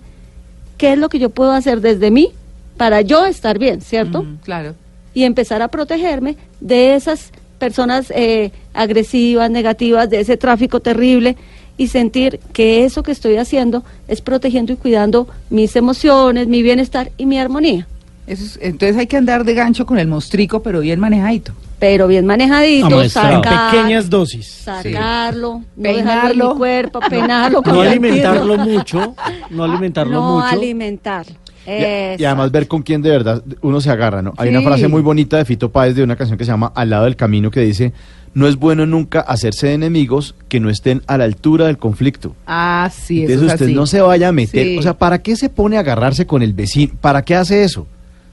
¿qué 0.77 0.93
es 0.93 0.97
lo 0.99 1.09
que 1.09 1.19
yo 1.19 1.29
puedo 1.29 1.51
hacer 1.51 1.81
desde 1.81 2.11
mí 2.11 2.29
para 2.77 3.01
yo 3.01 3.25
estar 3.25 3.57
bien, 3.59 3.81
¿cierto? 3.81 4.23
Mm, 4.23 4.37
claro. 4.43 4.75
y 5.13 5.23
empezar 5.23 5.61
a 5.61 5.67
protegerme 5.69 6.37
de 6.61 6.93
esas 6.95 7.31
personas 7.57 8.11
eh, 8.15 8.51
agresivas, 8.73 9.49
negativas, 9.51 10.09
de 10.09 10.19
ese 10.21 10.37
tráfico 10.37 10.79
terrible 10.79 11.35
y 11.77 11.87
sentir 11.87 12.39
que 12.53 12.85
eso 12.85 13.01
que 13.03 13.11
estoy 13.11 13.35
haciendo 13.37 13.83
es 14.07 14.21
protegiendo 14.21 14.71
y 14.71 14.75
cuidando 14.77 15.27
mis 15.49 15.75
emociones, 15.75 16.47
mi 16.47 16.61
bienestar 16.61 17.11
y 17.17 17.25
mi 17.25 17.39
armonía. 17.39 17.87
Eso 18.29 18.43
es- 18.45 18.59
entonces 18.61 18.95
hay 18.95 19.07
que 19.07 19.17
andar 19.17 19.43
de 19.43 19.53
gancho 19.55 19.85
con 19.85 19.97
el 19.99 20.07
mostrico, 20.07 20.61
pero 20.63 20.79
bien 20.81 20.99
manejadito. 20.99 21.51
Pero 21.79 22.07
bien 22.07 22.25
manejadito. 22.25 23.01
En 23.01 23.09
sacar, 23.09 23.71
pequeñas 23.71 24.09
dosis. 24.09 24.45
sacarlo, 24.47 25.63
no 25.75 25.83
Peinarlo. 25.83 26.51
en 26.51 26.57
cuerpo, 26.57 26.99
peinarlo. 27.09 27.61
No 27.65 27.81
alimentarlo 27.81 28.57
mucho, 28.57 29.15
no 29.49 29.63
alimentarlo 29.63 30.13
No 30.13 30.35
mucho. 30.35 30.45
alimentarlo. 30.47 31.33
Y, 31.65 32.21
y 32.21 32.25
además 32.25 32.51
ver 32.51 32.67
con 32.67 32.81
quién 32.81 33.01
de 33.01 33.09
verdad 33.11 33.43
uno 33.61 33.79
se 33.81 33.91
agarra, 33.91 34.21
¿no? 34.21 34.33
Hay 34.37 34.49
una 34.49 34.59
Sí. 34.59 34.65
frase 34.65 34.87
muy 34.87 35.01
bonita 35.01 35.37
de 35.37 35.45
Fito 35.45 35.71
Páez 35.71 35.95
de 35.95 36.03
una 36.03 36.15
canción 36.15 36.37
que 36.37 36.45
se 36.45 36.51
llama 36.51 36.71
Al 36.75 36.89
lado 36.89 37.03
del 37.05 37.15
camino 37.15 37.51
que 37.51 37.59
dice, 37.61 37.93
no 38.33 38.47
es 38.47 38.55
bueno 38.55 38.85
nunca 38.85 39.19
hacerse 39.21 39.67
de 39.67 39.73
enemigos 39.73 40.35
que 40.47 40.59
no 40.59 40.69
estén 40.69 41.01
a 41.07 41.17
la 41.17 41.25
altura 41.25 41.67
del 41.67 41.77
conflicto. 41.77 42.35
Ah, 42.47 42.89
sí, 42.91 43.23
eso 43.23 43.33
Entonces 43.33 43.47
es 43.47 43.53
usted 43.53 43.65
así. 43.67 43.75
no 43.75 43.85
se 43.85 44.01
vaya 44.01 44.29
a 44.29 44.31
meter, 44.31 44.65
Sí. 44.65 44.77
o 44.77 44.81
sea, 44.81 44.97
¿para 44.97 45.19
qué 45.21 45.35
se 45.35 45.49
pone 45.49 45.77
a 45.77 45.81
agarrarse 45.81 46.25
con 46.25 46.41
el 46.41 46.53
vecino? 46.53 46.93
¿Para 47.01 47.21
qué 47.23 47.35
hace 47.35 47.63
eso? 47.63 47.85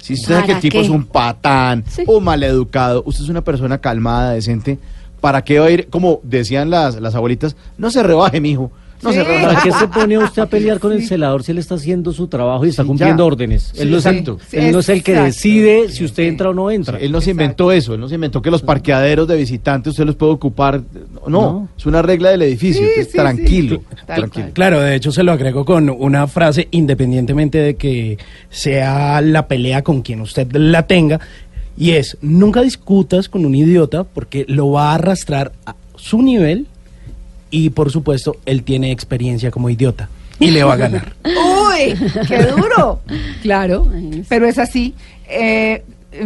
Si 0.06 0.14
usted 0.14 0.34
sabe 0.34 0.46
que 0.46 0.52
el 0.52 0.56
¿Para 0.56 0.60
tipo 0.60 0.72
qué? 0.78 0.84
es 0.84 0.88
un 0.88 1.04
patán 1.04 1.84
Sí. 1.88 2.04
o 2.06 2.20
maleducado, 2.20 3.02
usted 3.06 3.24
es 3.24 3.28
una 3.28 3.42
persona 3.42 3.78
calmada, 3.78 4.32
decente, 4.32 4.78
¿para 5.20 5.42
qué 5.42 5.58
va 5.58 5.66
a 5.66 5.70
ir, 5.70 5.88
como 5.88 6.20
decían 6.22 6.70
las, 6.70 7.00
las 7.00 7.14
abuelitas, 7.16 7.56
no 7.76 7.90
se 7.90 8.02
rebaje, 8.02 8.40
mijo, 8.40 8.70
no 9.02 9.10
Sí. 9.10 9.16
se 9.16 9.24
rebaje. 9.24 9.46
¿Para 9.46 9.62
qué 9.62 9.72
se 9.72 9.88
pone 9.88 10.18
usted 10.18 10.42
a 10.42 10.46
pelear 10.46 10.78
con 10.80 10.92
el 10.92 11.06
celador 11.06 11.42
si 11.42 11.52
él 11.52 11.58
está 11.58 11.74
haciendo 11.76 12.12
su 12.12 12.26
trabajo 12.28 12.64
y 12.64 12.70
está 12.70 12.82
Sí, 12.82 12.86
cumpliendo 12.88 13.22
ya. 13.22 13.26
órdenes? 13.26 13.72
Sí, 13.74 13.82
él 13.82 13.90
no, 13.90 13.98
es, 13.98 14.06
exacto. 14.06 14.38
el, 14.52 14.64
él 14.64 14.72
no 14.72 14.78
es 14.78 14.88
el 14.88 15.02
que 15.02 15.12
Exacto. 15.12 15.26
decide 15.32 15.88
si 15.90 16.04
usted 16.04 16.22
entra 16.24 16.50
o 16.50 16.54
no 16.54 16.70
entra. 16.70 16.98
Él 16.98 17.12
no 17.12 17.20
se 17.20 17.30
inventó 17.32 17.72
eso, 17.72 17.94
él 17.94 18.00
no 18.00 18.08
se 18.08 18.14
inventó 18.16 18.40
que 18.42 18.50
los 18.50 18.62
parqueaderos 18.62 19.28
de 19.28 19.36
visitantes 19.36 19.90
usted 19.92 20.04
los 20.06 20.16
puede 20.16 20.32
ocupar. 20.32 20.82
No, 21.26 21.28
No. 21.28 21.68
es 21.76 21.86
una 21.86 22.02
regla 22.02 22.30
del 22.30 22.42
edificio. 22.42 22.82
Sí, 22.82 22.88
entonces, 22.88 23.12
sí, 23.12 23.18
tranquilo, 23.18 23.82
tranquilo. 24.06 24.46
Claro, 24.52 24.80
de 24.80 24.94
hecho 24.94 25.12
se 25.12 25.22
lo 25.22 25.32
agrego 25.32 25.64
con 25.64 25.90
una 25.90 26.26
frase, 26.26 26.68
independientemente 26.70 27.58
de 27.58 27.76
que 27.76 28.18
sea 28.50 29.20
la 29.20 29.46
pelea 29.48 29.82
con 29.82 30.02
quien 30.02 30.20
usted 30.20 30.50
la 30.52 30.86
tenga, 30.86 31.20
y 31.78 31.90
es, 31.92 32.16
nunca 32.22 32.62
discutas 32.62 33.28
con 33.28 33.44
un 33.44 33.54
idiota 33.54 34.04
porque 34.04 34.46
lo 34.48 34.70
va 34.70 34.92
a 34.92 34.94
arrastrar 34.94 35.52
a 35.66 35.74
su 35.96 36.22
nivel 36.22 36.66
y 37.50 37.70
por 37.70 37.90
supuesto 37.90 38.36
él 38.46 38.62
tiene 38.62 38.90
experiencia 38.92 39.50
como 39.50 39.70
idiota 39.70 40.08
y 40.38 40.50
le 40.50 40.64
va 40.64 40.74
a 40.74 40.76
ganar. 40.76 41.14
¡Uy! 41.24 41.94
¡Qué 42.28 42.42
duro! 42.44 43.00
Claro, 43.42 43.90
pero 44.28 44.46
es 44.46 44.58
así. 44.58 44.94
Eh, 45.28 45.82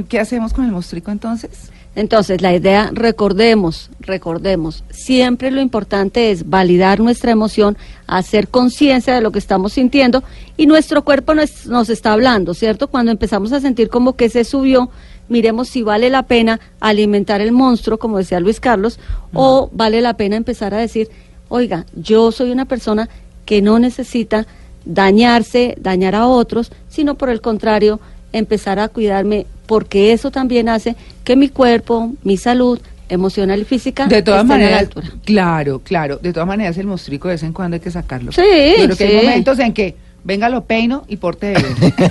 ¿Qué 0.08 0.18
hacemos 0.18 0.52
con 0.52 0.64
el 0.64 0.72
mostrico 0.72 1.10
entonces? 1.10 1.70
Entonces, 1.96 2.40
la 2.40 2.54
idea, 2.54 2.90
recordemos, 2.92 3.90
recordemos, 3.98 4.84
siempre 4.90 5.50
lo 5.50 5.60
importante 5.60 6.30
es 6.30 6.48
validar 6.48 7.00
nuestra 7.00 7.32
emoción, 7.32 7.76
hacer 8.06 8.46
conciencia 8.46 9.12
de 9.12 9.20
lo 9.20 9.32
que 9.32 9.40
estamos 9.40 9.72
sintiendo 9.72 10.22
y 10.56 10.66
nuestro 10.66 11.02
cuerpo 11.02 11.34
nos, 11.34 11.66
nos 11.66 11.90
está 11.90 12.12
hablando, 12.12 12.54
¿cierto? 12.54 12.88
Cuando 12.88 13.10
empezamos 13.10 13.52
a 13.52 13.60
sentir 13.60 13.88
como 13.88 14.14
que 14.14 14.28
se 14.28 14.44
subió, 14.44 14.88
miremos 15.30 15.68
si 15.68 15.82
vale 15.82 16.10
la 16.10 16.24
pena 16.24 16.60
alimentar 16.80 17.40
el 17.40 17.52
monstruo, 17.52 17.98
como 17.98 18.18
decía 18.18 18.40
Luis 18.40 18.60
Carlos, 18.60 18.98
o 19.32 19.70
vale 19.72 20.02
la 20.02 20.14
pena 20.14 20.36
empezar 20.36 20.74
a 20.74 20.78
decir, 20.78 21.08
oiga, 21.48 21.86
yo 21.94 22.30
soy 22.32 22.50
una 22.50 22.66
persona 22.66 23.08
que 23.46 23.62
no 23.62 23.78
necesita 23.78 24.46
dañarse, 24.84 25.76
dañar 25.80 26.14
a 26.14 26.26
otros, 26.26 26.72
sino 26.88 27.14
por 27.14 27.30
el 27.30 27.40
contrario, 27.40 28.00
empezar 28.32 28.78
a 28.78 28.88
cuidarme, 28.88 29.46
porque 29.66 30.12
eso 30.12 30.30
también 30.30 30.68
hace 30.68 30.96
que 31.24 31.36
mi 31.36 31.48
cuerpo, 31.48 32.12
mi 32.22 32.36
salud 32.36 32.78
emocional 33.08 33.60
y 33.60 33.64
física 33.64 34.06
De 34.06 34.22
todas 34.22 34.42
estén 34.42 34.52
a 34.52 34.58
la 34.58 34.64
maneras, 34.64 34.80
altura. 34.82 35.08
claro, 35.24 35.80
claro. 35.80 36.18
De 36.18 36.32
todas 36.32 36.46
maneras, 36.46 36.78
el 36.78 36.86
mostrico 36.86 37.28
de 37.28 37.34
vez 37.34 37.42
en 37.42 37.52
cuando 37.52 37.74
hay 37.74 37.80
que 37.80 37.90
sacarlo. 37.90 38.30
Sí, 38.32 38.40
creo 38.42 38.96
que 38.96 39.04
hay 39.04 39.26
momentos 39.26 39.58
en 39.58 39.72
que 39.72 39.96
venga 40.24 40.48
lo 40.48 40.64
peino 40.64 41.04
y 41.08 41.16
porte 41.16 41.46
de 41.46 41.62
bien. 41.62 41.94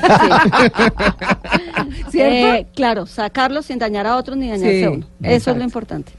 Eh, 2.13 2.65
claro, 2.75 3.05
sacarlo 3.05 3.61
sin 3.61 3.79
dañar 3.79 4.05
a 4.05 4.17
otros 4.17 4.37
ni 4.37 4.49
dañarse 4.49 4.79
Sí, 4.79 4.83
a 4.83 4.91
uno. 4.91 5.07
Eso 5.23 5.51
es 5.51 5.57
lo 5.57 5.63
importante. 5.63 6.11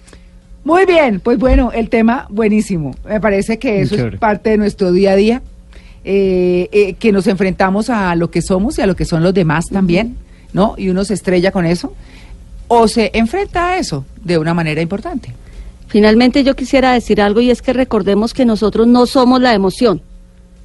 Muy 0.64 0.86
bien, 0.86 1.20
pues 1.20 1.38
bueno, 1.38 1.72
el 1.72 1.88
tema 1.88 2.26
buenísimo. 2.30 2.94
Me 3.04 3.20
parece 3.20 3.58
que 3.58 3.82
eso 3.82 3.94
es 3.94 4.18
parte 4.18 4.50
de 4.50 4.58
nuestro 4.58 4.92
día 4.92 5.12
a 5.12 5.16
día, 5.16 5.42
eh, 6.04 6.68
eh, 6.72 6.94
que 6.94 7.12
nos 7.12 7.26
enfrentamos 7.26 7.90
a 7.90 8.14
lo 8.14 8.30
que 8.30 8.42
somos 8.42 8.78
y 8.78 8.82
a 8.82 8.86
lo 8.86 8.96
que 8.96 9.04
son 9.04 9.22
los 9.22 9.34
demás 9.34 9.68
también, 9.68 10.16
¿no? 10.52 10.74
Y 10.76 10.88
uno 10.88 11.04
se 11.04 11.14
estrella 11.14 11.50
con 11.50 11.66
eso, 11.66 11.94
o 12.68 12.88
se 12.88 13.10
enfrenta 13.14 13.70
a 13.70 13.78
eso 13.78 14.04
de 14.22 14.38
una 14.38 14.54
manera 14.54 14.80
importante. 14.80 15.34
Finalmente 15.88 16.44
yo 16.44 16.54
quisiera 16.54 16.92
decir 16.92 17.20
algo 17.20 17.40
y 17.40 17.50
es 17.50 17.62
que 17.62 17.72
recordemos 17.72 18.32
que 18.32 18.44
nosotros 18.44 18.86
no 18.86 19.06
somos 19.06 19.40
la 19.40 19.54
emoción. 19.54 20.02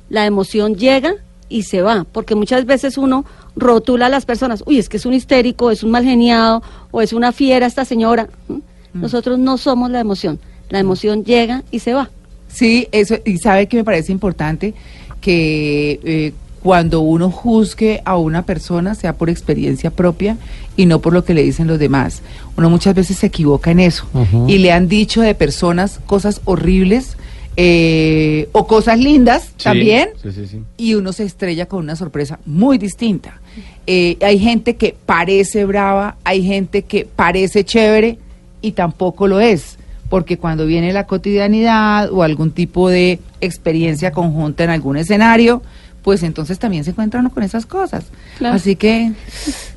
La 0.09 0.25
emoción 0.25 0.75
llega 0.75 1.15
y 1.49 1.63
se 1.63 1.81
va, 1.81 2.05
porque 2.11 2.35
muchas 2.35 2.65
veces 2.65 2.97
uno 2.97 3.25
rotula 3.55 4.07
a 4.07 4.09
las 4.09 4.25
personas, 4.25 4.63
uy, 4.65 4.79
es 4.79 4.89
que 4.89 4.97
es 4.97 5.05
un 5.05 5.13
histérico, 5.13 5.71
es 5.71 5.83
un 5.83 5.91
mal 5.91 6.03
geniado 6.03 6.61
o 6.91 7.01
es 7.01 7.13
una 7.13 7.31
fiera 7.31 7.65
esta 7.65 7.85
señora. 7.85 8.27
¿Mm? 8.47 9.01
Nosotros 9.01 9.39
no 9.39 9.57
somos 9.57 9.91
la 9.91 9.99
emoción. 9.99 10.39
La 10.69 10.79
emoción 10.79 11.23
llega 11.23 11.63
y 11.71 11.79
se 11.79 11.93
va. 11.93 12.09
Sí, 12.47 12.87
eso, 12.91 13.15
y 13.25 13.37
sabe 13.37 13.67
que 13.67 13.77
me 13.77 13.83
parece 13.83 14.11
importante 14.11 14.73
que 15.21 15.99
eh, 16.03 16.33
cuando 16.63 17.01
uno 17.01 17.29
juzgue 17.29 18.01
a 18.05 18.17
una 18.17 18.43
persona 18.43 18.95
sea 18.95 19.17
por 19.17 19.29
experiencia 19.29 19.91
propia 19.91 20.37
y 20.75 20.87
no 20.87 20.99
por 20.99 21.13
lo 21.13 21.23
que 21.23 21.33
le 21.33 21.43
dicen 21.43 21.67
los 21.67 21.77
demás. 21.77 22.21
Uno 22.57 22.69
muchas 22.69 22.95
veces 22.95 23.17
se 23.17 23.27
equivoca 23.27 23.71
en 23.71 23.79
eso 23.79 24.05
y 24.47 24.57
le 24.57 24.71
han 24.71 24.87
dicho 24.87 25.21
de 25.21 25.35
personas 25.35 25.99
cosas 26.07 26.41
horribles 26.45 27.17
eh, 27.57 28.49
o 28.51 28.67
cosas 28.67 28.99
lindas 28.99 29.43
Sí, 29.57 29.63
también 29.63 30.09
Sí, 30.21 30.31
sí, 30.31 30.47
sí. 30.47 30.61
y 30.77 30.95
uno 30.95 31.13
se 31.13 31.23
estrella 31.23 31.67
con 31.67 31.79
una 31.79 31.95
sorpresa 31.95 32.39
muy 32.45 32.77
distinta. 32.77 33.39
Eh, 33.87 34.17
hay 34.21 34.39
gente 34.39 34.75
que 34.75 34.95
parece 35.05 35.63
brava, 35.65 36.17
hay 36.23 36.43
gente 36.43 36.81
que 36.83 37.05
parece 37.05 37.63
chévere 37.63 38.17
y 38.61 38.71
tampoco 38.71 39.27
lo 39.27 39.39
es, 39.39 39.77
porque 40.09 40.37
cuando 40.37 40.65
viene 40.65 40.91
la 40.91 41.05
cotidianidad 41.07 42.11
o 42.11 42.23
algún 42.23 42.51
tipo 42.51 42.89
de 42.89 43.19
experiencia 43.41 44.11
conjunta 44.11 44.63
en 44.63 44.71
algún 44.71 44.97
escenario, 44.97 45.61
pues 46.03 46.23
entonces 46.23 46.59
también 46.59 46.83
se 46.83 46.91
encuentra 46.91 47.19
uno 47.19 47.31
con 47.31 47.41
esas 47.43 47.65
cosas. 47.65 48.05
Claro. 48.37 48.55
Así 48.55 48.75
que 48.75 49.11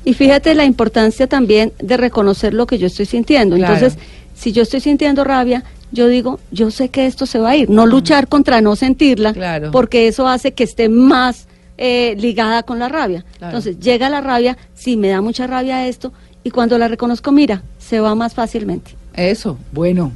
Y 0.05 0.13
fíjate 0.13 0.53
la 0.53 0.65
importancia 0.65 1.27
también 1.27 1.71
de 1.79 1.97
reconocer 1.97 2.53
lo 2.53 2.67
que 2.67 2.77
yo 2.77 2.87
estoy 2.87 3.05
sintiendo. 3.05 3.55
Claro. 3.55 3.73
Entonces, 3.75 3.99
si 4.35 4.51
yo 4.51 4.61
estoy 4.63 4.79
sintiendo 4.79 5.23
rabia, 5.23 5.63
yo 5.91 6.07
digo, 6.07 6.39
yo 6.51 6.71
sé 6.71 6.89
que 6.89 7.05
esto 7.05 7.25
se 7.25 7.39
va 7.39 7.51
a 7.51 7.55
ir. 7.55 7.69
No 7.69 7.85
luchar 7.85 8.27
contra 8.27 8.61
no 8.61 8.75
sentirla, 8.75 9.33
Claro. 9.33 9.71
porque 9.71 10.07
eso 10.07 10.27
hace 10.27 10.53
que 10.53 10.63
esté 10.63 10.89
más 10.89 11.47
eh, 11.77 12.15
ligada 12.19 12.63
con 12.63 12.77
la 12.79 12.89
rabia. 12.89 13.23
Claro. 13.37 13.57
Entonces, 13.57 13.79
llega 13.79 14.09
la 14.09 14.21
rabia, 14.21 14.57
sí, 14.75 14.97
me 14.97 15.07
da 15.09 15.21
mucha 15.21 15.47
rabia 15.47 15.87
esto, 15.87 16.11
y 16.43 16.51
cuando 16.51 16.77
la 16.77 16.87
reconozco, 16.87 17.31
mira, 17.31 17.63
se 17.77 17.99
va 17.99 18.15
más 18.15 18.33
fácilmente. 18.33 18.91
eso, 19.13 19.57
bueno. 19.71 20.11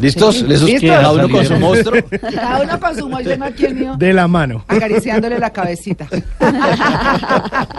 ¿Listos? 0.00 0.36
Sí. 0.36 0.44
¿Listos? 0.46 0.68
¿Listos? 0.70 0.90
Cada 0.90 1.12
uno 1.12 1.28
con 1.28 1.44
su 1.44 1.54
monstruo. 1.56 2.02
Cada 2.34 2.62
uno 2.62 2.80
con 2.80 2.96
su 2.96 3.08
mo- 3.08 3.20
yo 3.20 3.36
no 3.36 3.44
aquí 3.44 3.66
el 3.66 3.74
mío. 3.74 3.96
De 3.98 4.12
la 4.12 4.28
mano. 4.28 4.64
acariciándole 4.68 5.38
la 5.38 5.50
cabecita. 5.50 6.08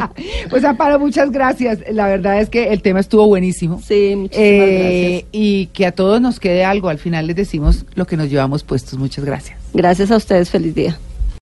pues 0.50 0.64
Amparo, 0.64 1.00
muchas 1.00 1.32
gracias. 1.32 1.80
La 1.92 2.08
verdad 2.08 2.40
es 2.42 2.50
que 2.50 2.72
el 2.74 2.82
tema 2.82 3.00
estuvo 3.00 3.28
buenísimo. 3.28 3.82
Sí, 3.86 4.14
muchísimas 4.16 4.48
Eh, 4.48 5.10
gracias. 5.14 5.30
y 5.32 5.66
que 5.68 5.86
a 5.86 5.92
todos 5.92 6.22
nos 6.22 6.40
quede 6.40 6.66
algo. 6.66 6.90
Al 6.90 7.00
final 7.00 7.28
les 7.28 7.36
decimos 7.36 7.86
lo 7.96 8.06
que 8.06 8.18
nos 8.18 8.30
llevamos 8.30 8.64
puestos. 8.64 8.98
Muchas 9.00 9.26
gracias. 9.26 9.58
Gracias 9.74 10.12
a 10.12 10.18
ustedes, 10.18 10.50
feliz 10.50 10.76
día. 10.76 10.98